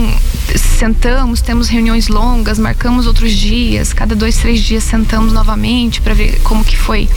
sentamos, 0.56 1.40
temos 1.40 1.68
reuniões 1.68 2.08
longas, 2.08 2.58
marcamos 2.58 3.06
outros 3.06 3.32
dias, 3.32 3.92
cada 3.92 4.14
dois, 4.16 4.36
três 4.36 4.60
dias 4.60 4.84
sentamos 4.84 5.32
novamente 5.32 6.00
para 6.00 6.14
ver 6.14 6.40
como 6.42 6.64
que 6.64 6.76
foi, 6.76 7.08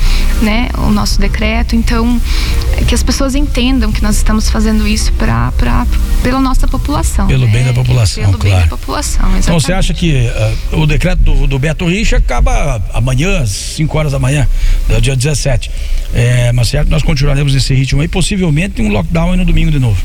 né, 0.41 0.69
o 0.77 0.91
nosso 0.91 1.19
decreto. 1.19 1.75
Então, 1.75 2.21
é 2.77 2.83
que 2.83 2.93
as 2.93 3.03
pessoas 3.03 3.35
entendam 3.35 3.91
que 3.91 4.01
nós 4.03 4.17
estamos 4.17 4.49
fazendo 4.49 4.87
isso 4.87 5.11
para 5.13 5.51
pela 6.21 6.39
nossa 6.39 6.67
população. 6.67 7.27
Pelo 7.27 7.45
né? 7.45 7.51
bem 7.51 7.63
da 7.63 7.73
população, 7.73 8.23
Pelo 8.25 8.37
bem 8.37 8.51
claro. 8.51 8.69
da 8.69 8.77
população, 8.77 9.21
exatamente. 9.21 9.43
Então 9.43 9.59
você 9.59 9.73
acha 9.73 9.93
que 9.93 10.27
ah, 10.27 10.53
o 10.73 10.85
decreto 10.85 11.19
do, 11.19 11.47
do 11.47 11.59
Beto 11.59 11.87
Richa 11.87 12.17
acaba 12.17 12.81
amanhã, 12.93 13.41
às 13.41 13.49
5 13.49 13.97
horas 13.97 14.11
da 14.11 14.19
manhã, 14.19 14.47
dia 15.01 15.15
17. 15.15 15.71
É, 16.13 16.51
mas 16.51 16.72
certo, 16.73 16.89
nós 16.89 17.03
continuaremos 17.03 17.53
nesse 17.53 17.71
ritmo 17.75 18.01
aí, 18.01 18.07
possivelmente 18.07 18.81
um 18.81 18.89
lockdown 18.89 19.31
aí 19.31 19.37
no 19.37 19.45
domingo 19.45 19.69
de 19.69 19.77
novo. 19.77 20.01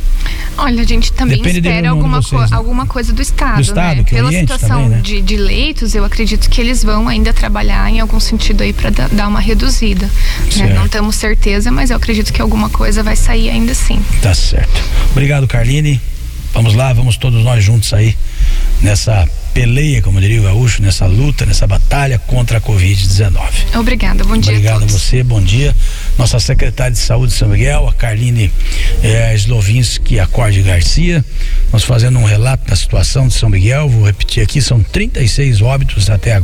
Olha, 0.59 0.83
a 0.83 0.87
gente 0.87 1.11
também 1.13 1.39
Depende 1.39 1.63
de 1.63 1.69
espera 1.69 1.89
alguma, 1.89 2.21
vocês, 2.21 2.43
co- 2.43 2.47
né? 2.51 2.57
alguma 2.57 2.87
coisa 2.87 3.11
do 3.13 3.23
Estado, 3.23 3.55
Do 3.57 3.61
Estado, 3.63 3.97
né? 3.99 4.05
que 4.05 4.15
Pela 4.15 4.27
oriente 4.29 4.53
situação 4.53 4.83
também, 4.83 4.89
né? 4.91 5.01
de, 5.01 5.23
de 5.23 5.37
leitos, 5.39 5.95
eu 5.95 6.05
acredito 6.05 6.51
que 6.51 6.61
eles 6.61 6.85
vão 6.85 7.09
ainda 7.09 7.33
trabalhar 7.33 7.89
em 7.89 8.01
algum 8.01 8.21
sentido 8.21 8.63
aí 8.63 8.75
para 8.75 8.91
dar 8.91 9.29
uma 9.29 9.41
reduzida. 9.41 10.11
né? 10.59 10.75
Não 10.75 10.89
temos 10.89 11.17
certeza, 11.17 11.71
mas 11.71 11.89
eu 11.91 11.97
acredito 11.97 12.33
que 12.35 12.43
alguma 12.43 12.69
coisa 12.69 13.03
vai 13.03 13.17
sair 13.17 13.49
ainda 13.49 13.73
assim. 13.73 13.99
Tá 14.21 14.35
certo. 14.35 14.83
Obrigado, 15.13 15.47
Carline. 15.49 15.99
Vamos 16.53 16.75
lá, 16.75 16.93
vamos 16.93 17.17
todos 17.17 17.43
nós 17.43 17.65
juntos 17.65 17.93
aí 17.95 18.15
nessa 18.83 19.27
peleia, 19.59 20.01
como 20.01 20.21
diria 20.21 20.41
o 20.41 20.45
gaúcho, 20.45 20.81
nessa 20.81 21.05
luta, 21.05 21.45
nessa 21.45 21.67
batalha 21.67 22.17
contra 22.17 22.59
a 22.59 22.61
Covid-19. 22.61 23.41
Obrigada, 23.75 24.23
bom 24.23 24.39
dia 24.39 24.53
Obrigado 24.53 24.75
a 24.75 24.77
a 24.77 24.81
todos. 24.87 24.95
você, 24.95 25.21
bom 25.25 25.43
dia. 25.43 25.75
Nossa 26.17 26.39
secretária 26.39 26.93
de 26.93 26.99
Saúde 26.99 27.33
de 27.33 27.39
São 27.41 27.49
Miguel, 27.49 27.89
a 27.89 27.93
Carline 27.93 28.53
eh, 29.03 29.35
Slovinski 29.35 30.21
Acorde 30.21 30.63
Garcia. 30.63 31.25
Nós 31.73 31.83
fazendo 31.83 32.21
um 32.21 32.25
relato 32.25 32.69
da 32.71 32.77
situação 32.77 33.27
de 33.27 33.35
São 33.35 33.49
Miguel, 33.49 33.89
vou 33.89 34.07
repetir 34.07 34.45
aqui, 34.45 34.63
são 34.63 34.81
36 34.81 35.61
óbitos 35.61 36.09
até 36.09 36.33
agora. 36.33 36.37